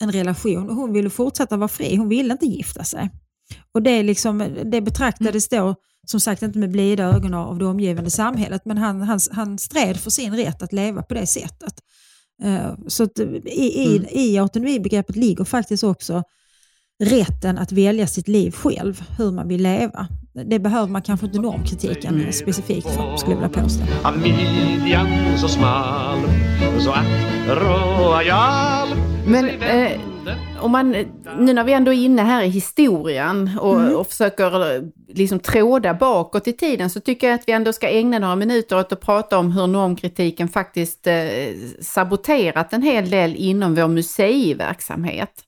[0.00, 1.96] en relation och hon ville fortsätta vara fri.
[1.96, 3.10] Hon ville inte gifta sig.
[3.72, 5.74] Och Det, liksom, det betraktades då
[6.10, 9.96] som sagt inte med blida ögon av det omgivande samhället, men han, han, han stred
[9.96, 11.74] för sin rätt att leva på det sättet.
[12.44, 14.08] Uh, så att i, i, mm.
[14.10, 16.22] i autonomibegreppet ligger faktiskt också
[17.04, 20.08] rätten att välja sitt liv själv, hur man vill leva.
[20.46, 23.84] Det behöver man kanske inte normkritiken specifikt för, skulle jag vilja påstå.
[24.04, 26.18] Av midjan så smal,
[26.78, 26.94] så
[27.48, 28.88] royal.
[29.26, 30.00] Men eh,
[30.60, 30.90] om man,
[31.38, 33.96] nu när vi ändå är inne här i historien och, mm.
[33.96, 38.18] och försöker liksom tråda bakåt i tiden så tycker jag att vi ändå ska ägna
[38.18, 41.14] några minuter åt att prata om hur normkritiken faktiskt eh,
[41.80, 45.44] saboterat en hel del inom vår museiverksamhet.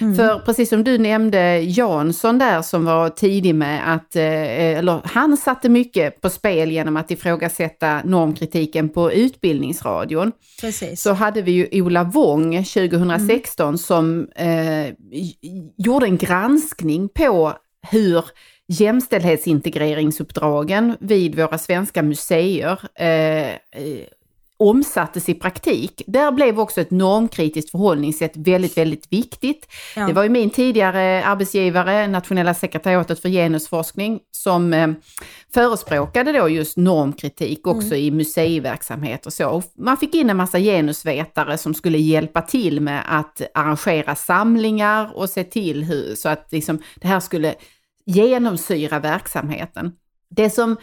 [0.00, 0.14] Mm.
[0.14, 5.36] För precis som du nämnde Jansson där som var tidig med att, eh, eller han
[5.36, 10.32] satte mycket på spel genom att ifrågasätta normkritiken på Utbildningsradion.
[10.60, 11.02] Precis.
[11.02, 13.78] Så hade vi ju Ola Wång 2016 mm.
[13.78, 14.86] som eh,
[15.76, 17.52] gjorde en granskning på
[17.90, 18.24] hur
[18.68, 23.56] jämställdhetsintegreringsuppdragen vid våra svenska museer eh,
[24.68, 26.02] omsattes i praktik.
[26.06, 29.66] Där blev också ett normkritiskt förhållningssätt väldigt, väldigt viktigt.
[29.96, 30.06] Ja.
[30.06, 34.88] Det var ju min tidigare arbetsgivare, Nationella sekretariatet för genusforskning, som eh,
[35.54, 37.98] förespråkade då just normkritik också mm.
[37.98, 39.48] i museiverksamhet och så.
[39.48, 45.12] Och man fick in en massa genusvetare som skulle hjälpa till med att arrangera samlingar
[45.14, 47.54] och se till hur, så att liksom det här skulle
[48.06, 49.92] genomsyra verksamheten.
[50.30, 50.76] Det som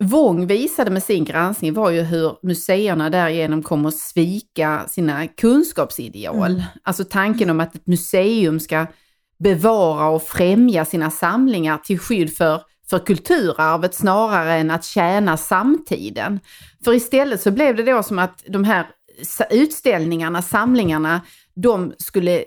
[0.00, 6.52] Wång visade med sin granskning var ju hur museerna därigenom kommer att svika sina kunskapsideal.
[6.52, 6.62] Mm.
[6.82, 8.86] Alltså tanken om att ett museum ska
[9.38, 12.60] bevara och främja sina samlingar till skydd för,
[12.90, 16.40] för kulturarvet snarare än att tjäna samtiden.
[16.84, 18.86] För istället så blev det då som att de här
[19.50, 21.20] utställningarna, samlingarna,
[21.54, 22.44] de skulle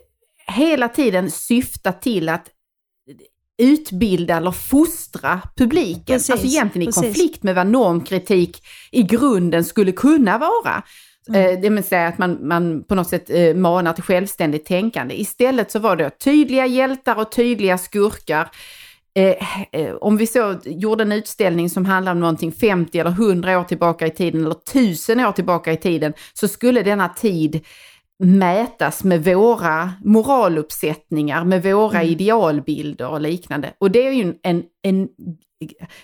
[0.48, 2.46] hela tiden syfta till att
[3.60, 6.03] utbilda eller fostra publiken.
[6.05, 7.03] Precis, alltså egentligen i precis.
[7.03, 10.84] konflikt med vad normkritik i grunden skulle kunna vara.
[11.30, 11.55] Mm.
[11.55, 15.22] Eh, det vill säga att man, man på något sätt eh, manar till självständigt tänkande.
[15.22, 18.49] Istället så var det tydliga hjältar och tydliga skurkar.
[19.16, 23.64] Eh, om vi så gjorde en utställning som handlar om någonting 50 eller 100 år
[23.64, 27.66] tillbaka i tiden eller 1000 år tillbaka i tiden så skulle denna tid
[28.20, 32.12] mätas med våra moraluppsättningar, med våra mm.
[32.12, 33.74] idealbilder och liknande.
[33.78, 35.08] Och det är ju en, en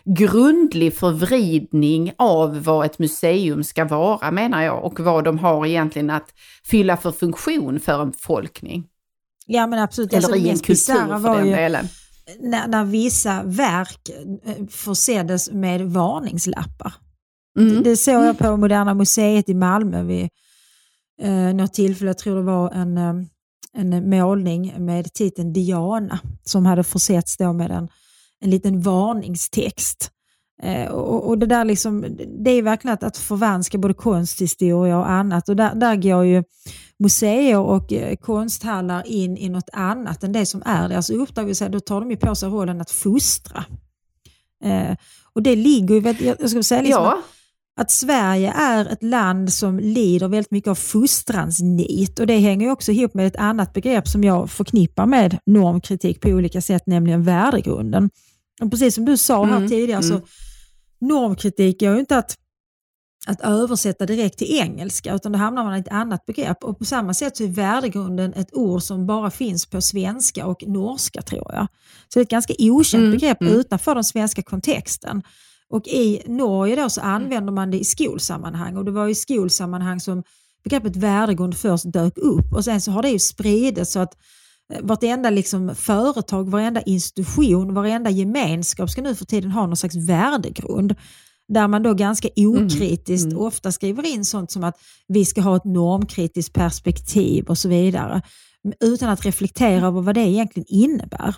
[0.06, 6.10] grundlig förvridning av vad ett museum ska vara menar jag och vad de har egentligen
[6.10, 8.88] att fylla för funktion för en befolkning.
[9.46, 10.14] Ja men absolut.
[10.14, 11.86] Eller alltså, i en kultur för den delen.
[12.40, 14.10] När, när vissa verk
[14.46, 16.94] eh, förseddes med varningslappar.
[17.60, 17.76] Mm.
[17.76, 20.30] Det, det såg jag på Moderna Museet i Malmö vid
[21.22, 23.14] eh, något tillfälle, jag tror det var en, eh,
[23.74, 27.90] en målning med titeln Diana som hade försetts då med en,
[28.40, 30.12] en liten varningstext.
[30.62, 35.10] Eh, och, och, det där liksom, det är verkligen att, att förvanska både konsthistoria och
[35.10, 36.44] annat och där, där går ju
[37.00, 41.56] museer och eh, konsthallar in i något annat än det som är deras uppdrag.
[41.56, 43.66] Säga, då tar de ju på sig rollen att fostra.
[44.64, 44.96] Eh,
[45.34, 47.22] och det ligger ju, jag skulle säga, liksom ja
[47.76, 52.72] att Sverige är ett land som lider väldigt mycket av fostrans nit och det hänger
[52.72, 57.24] också ihop med ett annat begrepp som jag förknippar med normkritik på olika sätt, nämligen
[57.24, 58.10] värdegrunden.
[58.62, 59.70] Och precis som du sa här mm.
[59.70, 60.20] tidigare, mm.
[60.20, 60.28] så
[61.00, 62.38] normkritik är ju inte att
[63.28, 66.64] att översätta direkt till engelska utan då hamnar man i ett annat begrepp.
[66.64, 70.64] Och på samma sätt så är värdegrunden ett ord som bara finns på svenska och
[70.68, 71.68] norska tror jag.
[72.08, 73.54] Så det är ett ganska okänt Mm, begrepp mm.
[73.54, 75.24] utanför den svenska kontexten.
[75.70, 80.00] Och i Norge då så använder man det i skolsammanhang och det var i skolsammanhang
[80.00, 80.24] som
[80.64, 84.18] begreppet värdegrund först dök upp och sen så har det ju spridits så att
[84.74, 89.96] eh, vartenda liksom företag, varenda institution, varenda gemenskap ska nu för tiden ha någon slags
[89.96, 90.96] värdegrund.
[91.48, 93.38] Där man då ganska okritiskt mm.
[93.38, 98.22] ofta skriver in sånt som att vi ska ha ett normkritiskt perspektiv och så vidare.
[98.80, 101.36] Utan att reflektera över vad det egentligen innebär.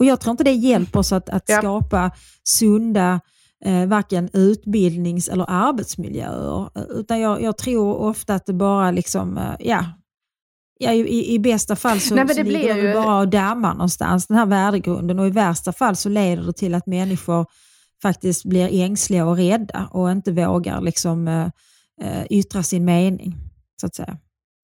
[0.00, 1.58] Och Jag tror inte det hjälper oss att, att Ja.
[1.58, 2.10] skapa
[2.44, 3.20] sunda
[3.64, 6.70] eh, varken utbildnings eller arbetsmiljöer.
[6.90, 9.84] Utan jag, jag tror ofta att det bara liksom, eh, ja,
[10.78, 13.28] ja i, i bästa fall så, Nej, så det ligger blir det ju- bara och
[13.28, 15.18] dammar någonstans, den här värdegrunden.
[15.18, 17.46] Och i värsta fall så leder det till att människor
[18.02, 21.46] faktiskt blir ängsliga och rädda och inte vågar liksom, eh,
[22.02, 23.34] eh, yttra sin mening.
[23.80, 24.16] så att säga.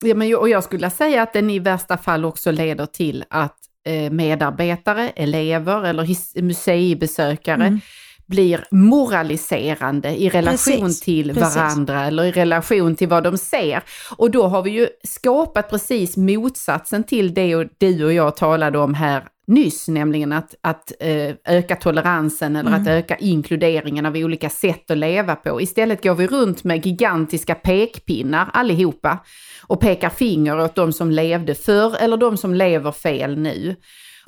[0.05, 3.57] Ja, men, och jag skulle säga att den i värsta fall också leder till att
[3.87, 7.81] Eh, medarbetare, elever eller museibesökare Mm
[8.27, 11.57] blir moraliserande i relation Precis, till precis.
[11.57, 13.83] varandra eller i relation till vad de ser.
[14.17, 18.79] Och då har vi ju skapat precis motsatsen till det och, du och jag talade
[18.79, 22.83] om här nyss, nämligen att, att eh, öka toleransen eller Mm.
[22.83, 25.61] att öka inkluderingen av olika sätt att leva på.
[25.61, 29.19] Istället går vi runt med gigantiska pekpinnar allihopa
[29.67, 33.77] och pekar finger åt de som levde förr eller de som lever fel nu.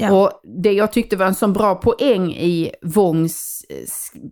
[0.01, 0.13] Ja.
[0.13, 0.31] Och
[0.63, 3.77] det jag tyckte var en så bra poäng i Wongs eh,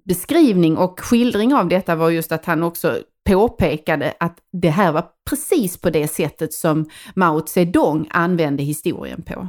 [0.05, 2.99] beskrivning och skildring av detta var just att han också
[3.29, 9.49] påpekade att det här var precis på det sättet som Mao Zedong använde historien på.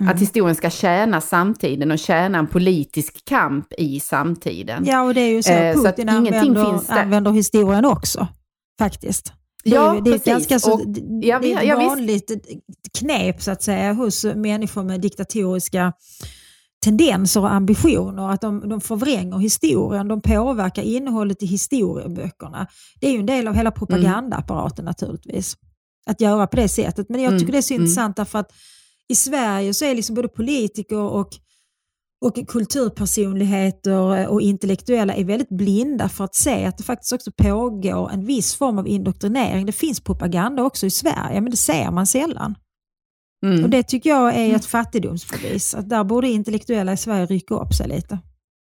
[0.00, 0.12] Mm.
[0.12, 4.84] Att historien ska tjäna samtiden och tjäna en politisk kamp i samtiden.
[4.86, 7.02] Ja, och det är ju så Eh, så att Putin ingenting använder, finns där.
[7.02, 8.28] använder historien också,
[8.78, 9.32] faktiskt.
[9.64, 10.24] Ja, det är precis.
[10.24, 10.80] ganska så, Och-
[11.22, 12.30] ja, det är ett ja, vanligt
[12.98, 15.92] knep så att säga hos människor med diktatoriska
[16.84, 22.66] tendenser och ambitioner, att de, de förvränger historien, de påverkar innehållet i historieböckerna.
[23.00, 25.56] Det är ju en del av hela propagandaapparaten naturligtvis,
[26.06, 27.08] att göra på det sättet.
[27.08, 27.82] Men jag Mm, tycker det är så mm.
[27.84, 28.52] intressant därför att
[29.08, 31.28] i Sverige så är liksom både politiker och
[32.24, 38.10] och kulturpersonligheter och intellektuella är väldigt blinda för att se att det faktiskt också pågår
[38.10, 39.66] en viss form av indoktrinering.
[39.66, 42.54] Det finns propaganda också i Sverige, men det ser man sällan.
[43.46, 43.64] Mm.
[43.64, 45.74] Och Det tycker jag är ett fattigdomsbevis.
[45.74, 48.18] Att där borde intellektuella i Sverige rycka upp sig lite.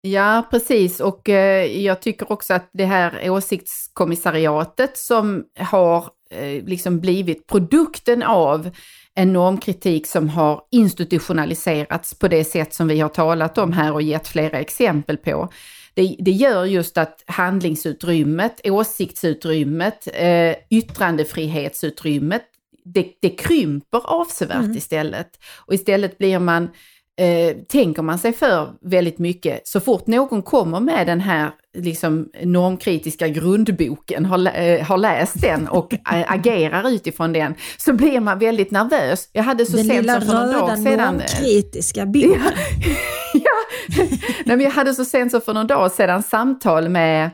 [0.01, 1.01] Ja, precis.
[1.01, 8.23] Och eh, jag tycker också att det här åsiktskommissariatet som har eh, liksom blivit produkten
[8.23, 8.71] av
[9.19, 14.03] en normkritik som har institutionaliserats på det sätt som vi har talat om här och
[14.03, 15.49] gett flera exempel på.
[15.95, 22.43] Det, det gör just att handlingsutrymmet, åsiktsutrymmet, eh, yttrandefrihetsutrymmet,
[22.85, 24.77] det, det krymper avsevärt Mm.
[24.77, 25.29] istället.
[25.67, 26.69] Och istället blir man
[27.19, 32.29] eh, tänker man sig för väldigt mycket, så fort någon kommer med den här liksom,
[32.43, 38.71] normkritiska grundboken, har, eh, har läst den och agerar utifrån den, så blir man väldigt
[38.71, 39.29] nervös.
[39.33, 41.01] Jag hade så Den sent lilla som för någon dag sedan...
[41.01, 42.41] eh, normkritiska bilden.
[43.35, 43.51] ja,
[44.45, 47.31] Nej, men jag hade så sent som för någon dag sedan samtal med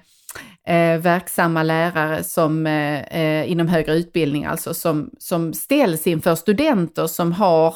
[0.68, 7.06] eh, verksamma lärare som, eh, eh, inom högre utbildning, alltså som, som ställs inför studenter
[7.06, 7.74] som har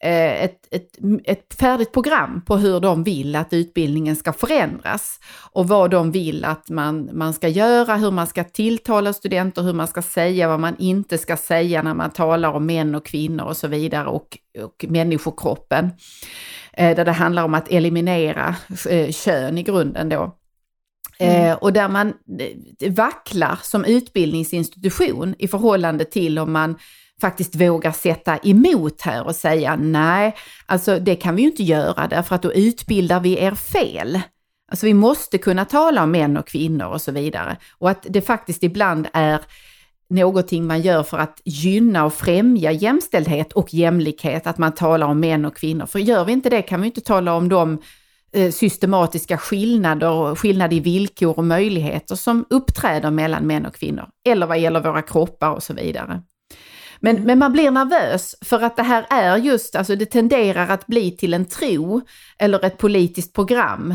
[0.00, 5.20] ett, ett, ett färdigt program på hur de vill att utbildningen ska förändras
[5.52, 9.72] och vad de vill att man, man ska göra, hur man ska tilltala studenter, hur
[9.72, 13.44] man ska säga, vad man inte ska säga när man talar om män och kvinnor
[13.44, 15.90] och så vidare och, och människokroppen.
[16.72, 18.56] Eh, där det handlar om att eliminera
[18.88, 20.36] eh, kön i grunden då.
[21.20, 22.08] Eh, och där man
[22.78, 26.78] eh, vacklar som utbildningsinstitution i förhållande till om man
[27.20, 32.06] faktiskt vågar sätta emot här och säga nej, alltså det kan vi ju inte göra
[32.06, 34.20] därför att då utbildar vi er fel.
[34.70, 37.56] Alltså vi måste kunna tala om män och kvinnor och så vidare.
[37.78, 39.40] Och att det faktiskt ibland är
[40.10, 45.20] någonting man gör för att gynna och främja jämställdhet och jämlikhet, att man talar om
[45.20, 45.86] män och kvinnor.
[45.86, 47.78] För gör vi inte det kan vi inte tala om de
[48.32, 54.08] eh, systematiska skillnader, och skillnader i villkor och möjligheter som uppträder mellan män och kvinnor.
[54.24, 56.22] Eller vad gäller våra kroppar och så vidare.
[57.00, 60.86] Men, men man blir nervös för att det här är just, alltså det tenderar att
[60.86, 62.00] bli till en tro
[62.38, 63.94] eller ett politiskt program.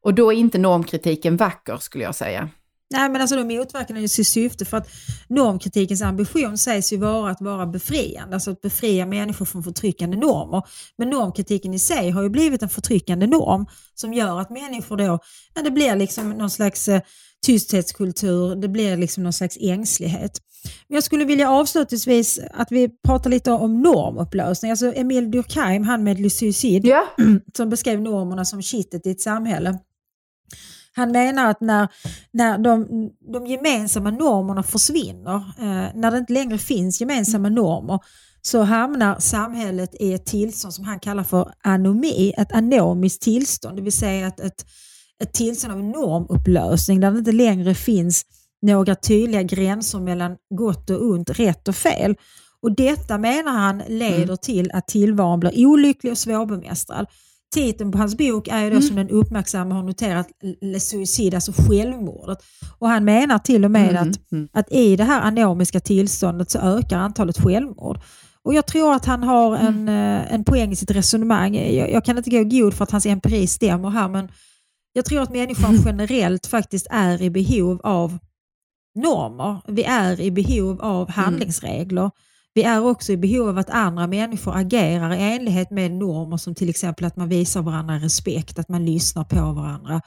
[0.00, 2.48] Och då är inte normkritiken vacker skulle jag säga.
[2.90, 4.88] Nej, men alltså de motverkar ju sitt syfte för att
[5.28, 10.62] normkritikens ambition sägs ju vara att vara befriande, alltså att befria människor från förtryckande normer.
[10.98, 15.18] Men normkritiken i sig har ju blivit en förtryckande norm som gör att människor då,
[15.54, 17.00] ja, det blir liksom någon slags eh,
[17.46, 20.40] tysthetskultur, det blir liksom någon slags ängslighet.
[20.88, 24.70] Men jag skulle vilja avslutningsvis att vi pratar lite om normupplösning.
[24.70, 27.04] Alltså Emil Durkheim, han med suicid, Ja,
[27.56, 29.78] som beskrev normerna som kittet i ett samhälle.
[30.92, 31.88] Han menar att när,
[32.30, 32.86] när de,
[33.32, 38.00] de gemensamma normerna försvinner, eh, när det inte längre finns gemensamma normer,
[38.42, 43.82] så hamnar samhället i ett tillstånd som han kallar för anomi, ett anomiskt tillstånd, det
[43.82, 44.66] vill säga ett, ett,
[45.22, 48.24] ett tillstånd av normupplösning där det inte längre finns
[48.62, 52.16] några tydliga gränser mellan gott och ont, rätt och fel.
[52.62, 57.06] Och Detta menar han leder till att tillvaron blir olycklig och svårbemästrad.
[57.54, 60.28] Titeln på hans bok är ju då som den uppmärksamma har noterat
[60.60, 62.38] Le Suicide, alltså självmordet.
[62.78, 64.48] Och han menar till och med Mm, att, mm.
[64.52, 68.00] att i det här anomiska tillståndet så ökar antalet självmord.
[68.42, 71.54] Och jag tror att han har en, eh, en poäng i sitt resonemang.
[71.54, 74.28] Jag, jag kan inte gå god för att hans empiri stämmer här men
[74.96, 78.18] jag tror att människan generellt faktiskt är i behov av
[78.94, 79.60] normer.
[79.68, 82.10] Vi är i behov av handlingsregler.
[82.54, 86.54] Vi är också i behov av att andra människor agerar i enlighet med normer som
[86.54, 90.00] till exempel att man visar varandra respekt, att man lyssnar på varandra,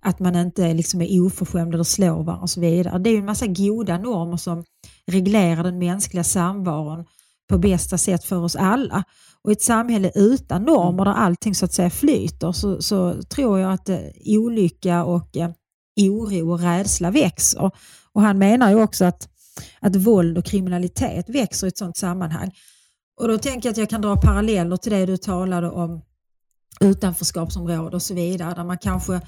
[0.00, 2.98] att man inte liksom är oförskämd eller slår varandra och så vidare.
[2.98, 4.64] Det är en massa goda normer som
[5.06, 7.04] reglerar den mänskliga samvaron
[7.48, 9.04] på bästa sätt för oss alla.
[9.44, 13.72] Och ett samhälle utan normer där allting så att säga flyter så, så tror jag
[13.72, 15.50] att eh, olycka och eh,
[16.00, 17.70] oro och rädsla växer.
[18.12, 19.28] Och han menar ju också att,
[19.80, 22.50] att våld och kriminalitet växer i ett sådant sammanhang.
[23.20, 26.02] Och då tänker jag att jag kan dra paralleller till det du talade om
[26.80, 29.20] utanförskapsområde och så vidare, där man kanske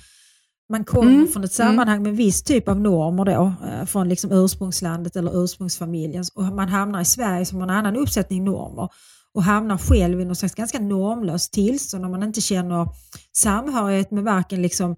[0.69, 4.33] man kommer Mm, från ett sammanhang med viss typ av normer då, eh, från liksom
[4.33, 8.89] ursprungslandet eller ursprungsfamiljen och man hamnar i Sverige som har en annan uppsättning normer
[9.37, 12.89] och hamnar själv i något slags ganska normlöst tillstånd om man inte känner
[13.37, 14.97] samhörighet med varken liksom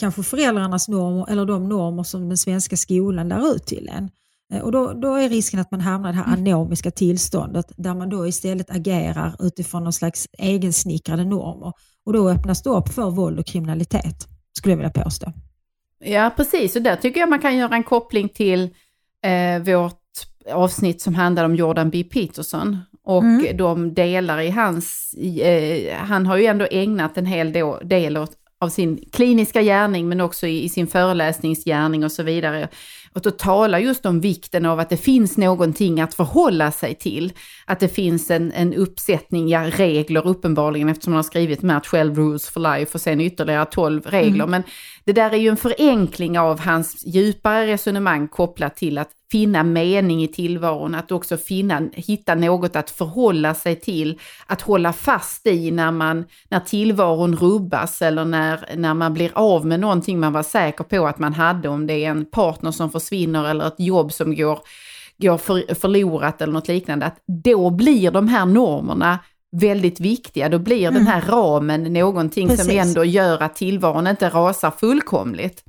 [0.00, 4.10] kanske föräldrarnas normer eller de normer som den svenska skolan lär ut till en.
[4.52, 7.94] Eh, Och då, då är risken att man hamnar i det här anomiska tillståndet där
[7.94, 11.72] man då istället agerar utifrån någon slags egensnickrade normer.
[12.04, 15.32] Och då öppnas det upp för våld och kriminalitet, skulle jag vilja påstå.
[16.04, 16.76] Ja, precis.
[16.76, 18.62] Och där tycker jag man kan göra en koppling till
[19.24, 19.99] eh, vårt
[20.52, 22.04] avsnitt som handlar om Jordan B.
[22.04, 22.78] Peterson.
[23.04, 23.56] Och Mm.
[23.56, 27.52] de delar i hans, eh, han har ju ändå ägnat en hel
[27.84, 32.68] del åt, av sin kliniska gärning men också i, i sin föreläsningsgärning och så vidare.
[33.12, 37.32] Och då talar just om vikten av att det finns någonting att förhålla sig till.
[37.66, 42.16] Att det finns en, en uppsättning ja, regler uppenbarligen eftersom han har skrivit här 12
[42.16, 44.46] rules for life och sen ytterligare 12 regler.
[44.46, 44.62] Men
[45.10, 50.22] det där är ju en förenkling av hans djupare resonemang kopplat till att finna mening
[50.22, 55.70] i tillvaron, att också finna, hitta något att förhålla sig till, att hålla fast i
[55.70, 60.42] när, man, när tillvaron rubbas eller när, när man blir av med någonting man var
[60.42, 64.12] säker på att man hade, om det är en partner som försvinner eller ett jobb
[64.12, 64.58] som går,
[65.18, 69.18] går för, förlorat eller något liknande, att då blir de här normerna
[69.52, 70.48] väldigt viktiga.
[70.48, 72.74] Då blir den här ramen någonting som Precis.
[72.74, 75.64] ändå gör att tillvaron inte rasar fullkomligt.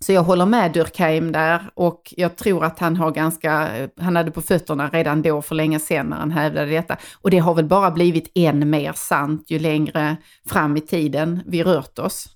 [0.00, 3.68] Så jag håller med Durkheim där och jag tror att han har ganska,
[4.00, 6.96] han hade på fötterna redan då för länge sedan när han hävdade detta.
[7.20, 10.16] Och det har väl bara blivit än mer sant ju längre
[10.48, 12.26] fram i tiden vi rört oss.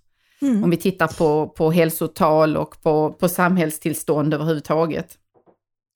[0.65, 5.19] Om vi tittar på, på hälsotal och på, på samhällstillstånd överhuvudtaget.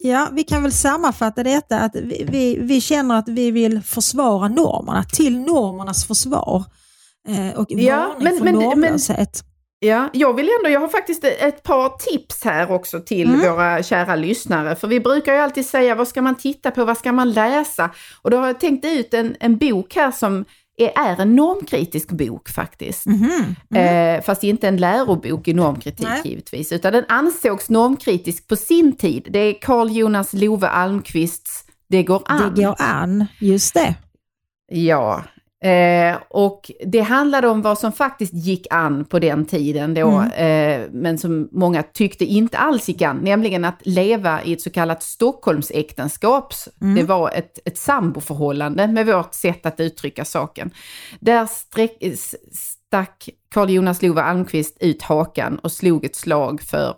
[0.02, 4.48] Ja, vi kan väl sammanfatta detta att vi, vi, vi känner att vi vill försvara
[4.48, 6.64] normerna, till normernas försvar.
[7.28, 9.44] Eh, och Ja, varning men- för men- normlöshet.
[9.82, 13.40] Ja, jag vill ändå, jag har faktiskt ett par tips här också till Mm.
[13.52, 14.76] våra kära lyssnare.
[14.76, 17.90] För vi brukar ju alltid säga, vad ska man titta på, vad ska man läsa?
[18.22, 20.44] Och då har jag tänkt ut en, en bok här som
[20.84, 23.06] är, en normkritisk bok faktiskt.
[23.06, 23.56] Mhm.
[23.74, 26.20] Eh, fast inte en lärobok i normkritik Nej.
[26.24, 29.28] givetvis, utan den ansågs normkritisk på sin tid.
[29.30, 32.54] Det är Carl Jonas Love Almqvists Det går an.
[32.54, 33.94] Det går an, just det.
[34.72, 35.24] Ja,
[35.64, 40.86] eh, och det handlade om vad som faktiskt gick an på den tiden då, eh,
[40.92, 45.02] men som många tyckte inte alls gick an, nämligen att leva i ett så kallat
[45.02, 46.54] Stockholmsäktenskap.
[46.96, 50.70] Det var ett, ett samboförhållande med vårt sätt att uttrycka saken.
[51.20, 56.94] Där sträck, s- stack Carl Jonas Love Almqvist ut hakan och slog ett slag för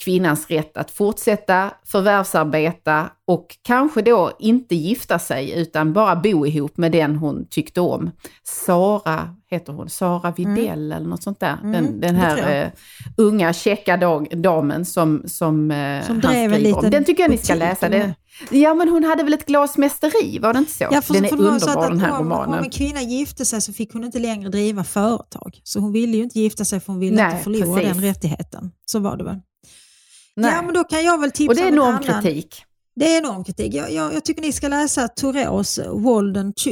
[0.00, 6.76] kvinnans rätt att fortsätta förvärvsarbeta och kanske då inte gifta sig utan bara bo ihop
[6.76, 8.10] med den hon tyckte om.
[8.44, 11.56] Sara, heter hon, Sara Videll eller något sånt där.
[11.62, 12.68] Mm, den, här eh,
[13.16, 16.62] unga käcka dag, damen som, som, eh, Som han skriver om.
[16.62, 17.88] liten Den tycker jag ni ska läsa.
[17.88, 18.14] Den,
[18.50, 20.86] ja men hon hade väl ett glasmästeri, var det inte så?
[20.90, 22.58] Ja, för, den är för underbar att, den här om, romanen.
[22.58, 25.60] Om en kvinna gifte sig så fick hon inte längre driva företag.
[25.62, 27.92] Så hon ville ju inte gifta sig för hon ville Nej, inte förlora precis.
[27.92, 28.70] den rättigheten.
[28.84, 29.40] Så var det väl.
[30.36, 30.52] Nej.
[30.54, 32.62] Ja, men då kan jag väl tipsa och det är normkritik.
[32.96, 33.74] Det är normkritik.
[33.74, 36.70] Jag, jag, jag tycker ni ska läsa Thoreaus Walden 2.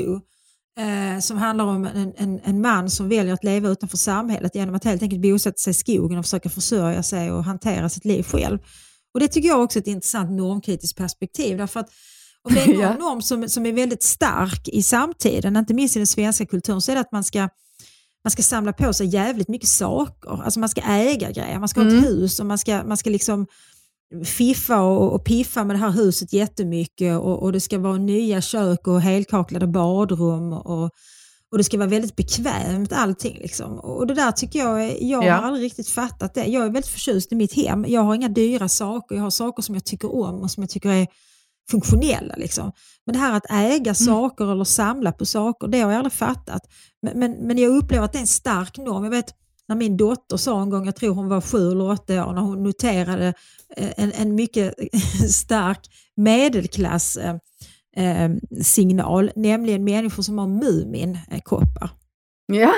[0.79, 4.75] Eh, som handlar om en, en, en man som väljer att leva utanför samhället genom
[4.75, 8.23] att helt enkelt bosätta sig i skogen och försöka försörja sig och hantera sitt liv
[8.23, 8.59] själv.
[9.15, 11.59] Och Det tycker jag också är ett intressant normkritiskt perspektiv.
[11.59, 11.89] Därför att
[12.43, 12.97] om det är någon Ja.
[12.97, 16.91] norm som, som är väldigt stark i samtiden, inte minst i den svenska kulturen, så
[16.91, 17.49] är det att man ska
[18.25, 20.43] man ska samla på sig jävligt mycket saker.
[20.45, 23.11] Alltså man ska äga grejer, man ska ha ett hus och man ska, man ska
[23.11, 23.47] liksom
[24.25, 28.41] fiffa och, och piffa med det här huset jättemycket och, och det ska vara nya
[28.41, 30.85] kök och helkaklade badrum och,
[31.53, 33.39] och det ska vara väldigt bekvämt allting.
[33.41, 33.79] Liksom.
[33.79, 35.33] Och det där tycker jag, jag Ja.
[35.35, 36.45] har aldrig riktigt fattat det.
[36.45, 37.85] Jag är väldigt förtjust i mitt hem.
[37.89, 40.71] Jag har inga dyra saker, jag har saker som jag tycker om och som jag
[40.71, 41.07] tycker är
[41.71, 42.35] funktionella.
[42.37, 42.73] Liksom.
[43.07, 46.62] Men det här att äga saker eller samla på saker, det har jag aldrig fattat.
[47.03, 49.05] Men, men, men jag upplever att det är en stark norm.
[49.05, 49.35] Jag vet
[49.69, 52.43] när min dotter sa en gång, jag tror hon var sju eller åtta år, när
[52.43, 53.35] hon noterade
[53.77, 54.75] eh, en, en mycket
[55.31, 55.81] stark
[56.16, 57.37] medelklass eh,
[57.97, 58.31] eh,
[58.62, 61.91] signal, nämligen människor som har Mumin-koppar.
[62.53, 62.75] Ja.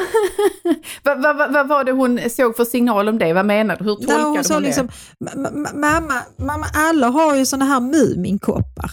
[1.05, 3.33] vad, vad, vad, vad var det hon såg för signal om det?
[3.33, 3.85] Vad menar du?
[3.85, 4.67] Hur tolkade hon hon, det?
[4.69, 4.89] liksom,
[5.25, 8.91] "Ma- ma- mamma, mamma, alla har ju såna här Muminkoppar.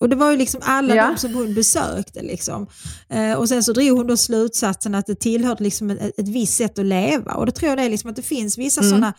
[0.00, 1.06] Och det var ju liksom alla Ja.
[1.10, 2.22] de som hon besökte.
[2.22, 2.66] Liksom.
[3.10, 6.56] Eh, och sen så drog hon då slutsatsen att det tillhörde liksom ett, ett visst
[6.56, 7.32] sätt att leva.
[7.34, 8.90] Och då tror jag det är liksom att det finns vissa Mm.
[8.90, 9.14] sådana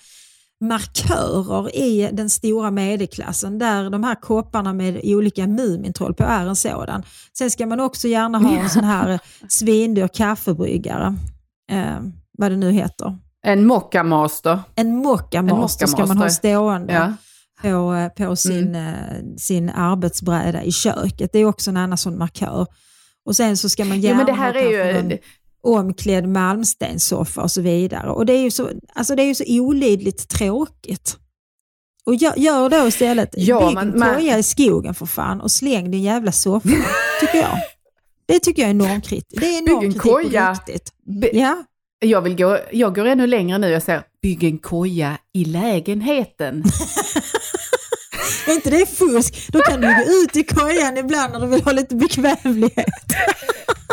[0.62, 6.56] markörer i den stora medelklassen där de här kopparna med olika Mumintroll på är en
[6.56, 7.04] sådan.
[7.38, 11.16] Sen ska man också gärna ha en sån här svindyr kaffebryggare.
[11.72, 12.00] Eh,
[12.38, 13.18] vad det nu heter.
[13.46, 14.60] En mockamaster.
[14.76, 17.14] En mockamaster ska man ha stående Ja.
[17.62, 18.94] på, eh, på sin, eh,
[19.38, 21.30] sin arbetsbräda i köket.
[21.34, 22.68] Det är också en annan sån markör.
[23.26, 24.70] Och sen så ska man gärna men det här är
[25.12, 25.20] ju...
[25.68, 28.10] omklädd malmstenssoffa och så vidare.
[28.10, 31.18] Och det är ju så, alltså det är ju så olidligt tråkigt.
[32.06, 35.92] Och gör, gör då istället, Ja, bygg en koja i skogen för fan och släng
[35.92, 36.70] din jävla soffa,
[37.20, 37.58] tycker jag.
[38.28, 39.40] Det tycker jag är normkritik.
[39.42, 40.92] Det är normkritik på riktigt.
[41.22, 41.64] Be- Ja,
[42.00, 43.70] Jag, vill gå, jag går ännu längre nu.
[43.70, 46.64] Jag säger, bygg en koja i lägenheten.
[48.48, 49.48] är inte det fusk?
[49.52, 52.86] Då kan du gå ut i kojan ibland när du vill ha lite bekvämlighet.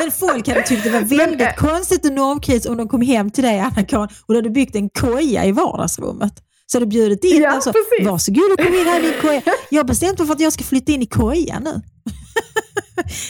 [0.00, 3.30] Men folk hade tyckt det var väldigt eh, konstigt och normkritiskt om de kom hem
[3.30, 6.32] till dig Anna-Karin och du hade byggt en koja i vardagsrummet.
[6.66, 8.06] Så hade du bjudit in Ja, alltså, precis.
[8.06, 9.42] varsågod och kom in här i din koja.
[9.70, 11.70] Jag har bestämt mig för att jag ska flytta in i kojan nu.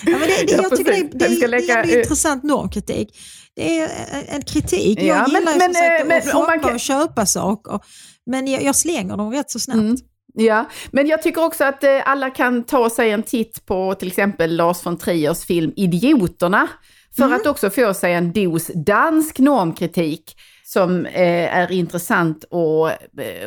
[0.06, 3.08] ja, men det, det, Ja, jag tycker det, det, det, det är en intressant normkritik.
[3.56, 4.98] Det är en, en kritik.
[4.98, 7.80] Jag Ja, men- gillar ju men, som sagt eh, men att shoppa och köpa saker.
[8.26, 9.78] Men jag, jag slänger dem rätt så snabbt.
[9.78, 9.96] Mm.
[10.34, 14.08] Ja, men jag tycker också att eh, alla kan ta sig en titt på till
[14.08, 16.68] exempel Lars von Triers film Idioterna.
[17.16, 17.36] För Mm.
[17.36, 23.42] att också få sig en dos dansk normkritik som eh, är intressant att eh,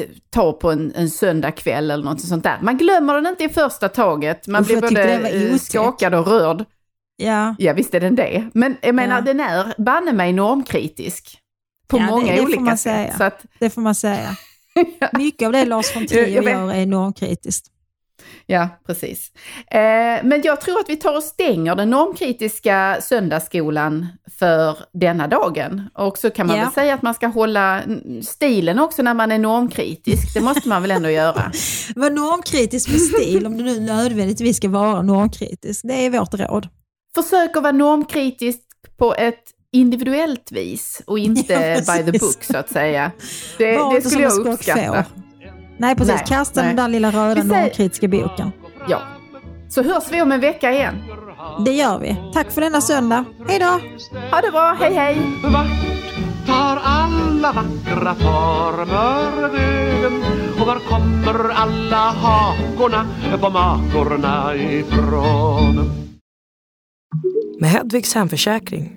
[0.00, 2.58] eh, ta på en, en söndagkväll eller något sånt där.
[2.62, 4.46] Man glömmer den inte i första taget.
[4.46, 6.64] Man Usch, blir både eh, skakad och rörd.
[7.16, 7.54] Ja.
[7.58, 8.50] Ja, visst är den det.
[8.54, 9.20] Men jag menar, Ja.
[9.20, 11.38] den är banne mig normkritisk.
[11.88, 12.80] På Ja, det- många det får olika sätt.
[12.80, 13.16] säga.
[13.18, 14.28] Så att, Det får man säga.
[15.18, 16.52] Mycket av det Lars von Jag- Trier jag vet.
[16.52, 17.66] gör är enormkritiskt.
[18.46, 19.32] Ja, precis.
[19.70, 19.78] Eh,
[20.24, 24.06] men jag tror att vi tar och stänger den normkritiska söndagsskolan
[24.38, 25.90] för denna dagen.
[25.94, 26.62] Och så kan man Ja.
[26.64, 27.82] väl säga att man ska hålla
[28.22, 30.34] stilen också när man är normkritisk.
[30.34, 31.52] Det måste man väl ändå göra.
[31.96, 35.80] Var normkritisk med stil om du nu nödvändigtvis ska vara normkritisk.
[35.84, 36.68] Det är vårt råd.
[37.14, 38.60] Försök att vara normkritisk
[38.98, 39.42] på ett
[39.72, 41.52] individuellt vis och inte
[41.86, 43.10] Ja, by the book så att säga.
[43.58, 44.80] Det, Var det skulle jag uppskatta.
[44.80, 45.04] skockfår.
[45.78, 46.14] Nej, precis.
[46.14, 46.68] Nej, Kasta nej.
[46.68, 48.52] den där lilla röda normkritiska boken.
[48.88, 49.00] Ja.
[49.68, 50.94] Så hörs vi om en vecka igen.
[51.64, 52.16] Det gör vi.
[52.34, 53.24] Tack för denna söndag.
[53.48, 53.80] Hej då!
[54.30, 55.18] Ha det bra, hej hej!
[55.44, 55.66] Vart
[56.46, 60.22] tar alla vackra former vägen?
[60.60, 63.06] Och var kommer alla hakorna
[63.40, 65.90] på makorna ifrån?
[67.60, 68.96] Med Hedvigs hemförsäkring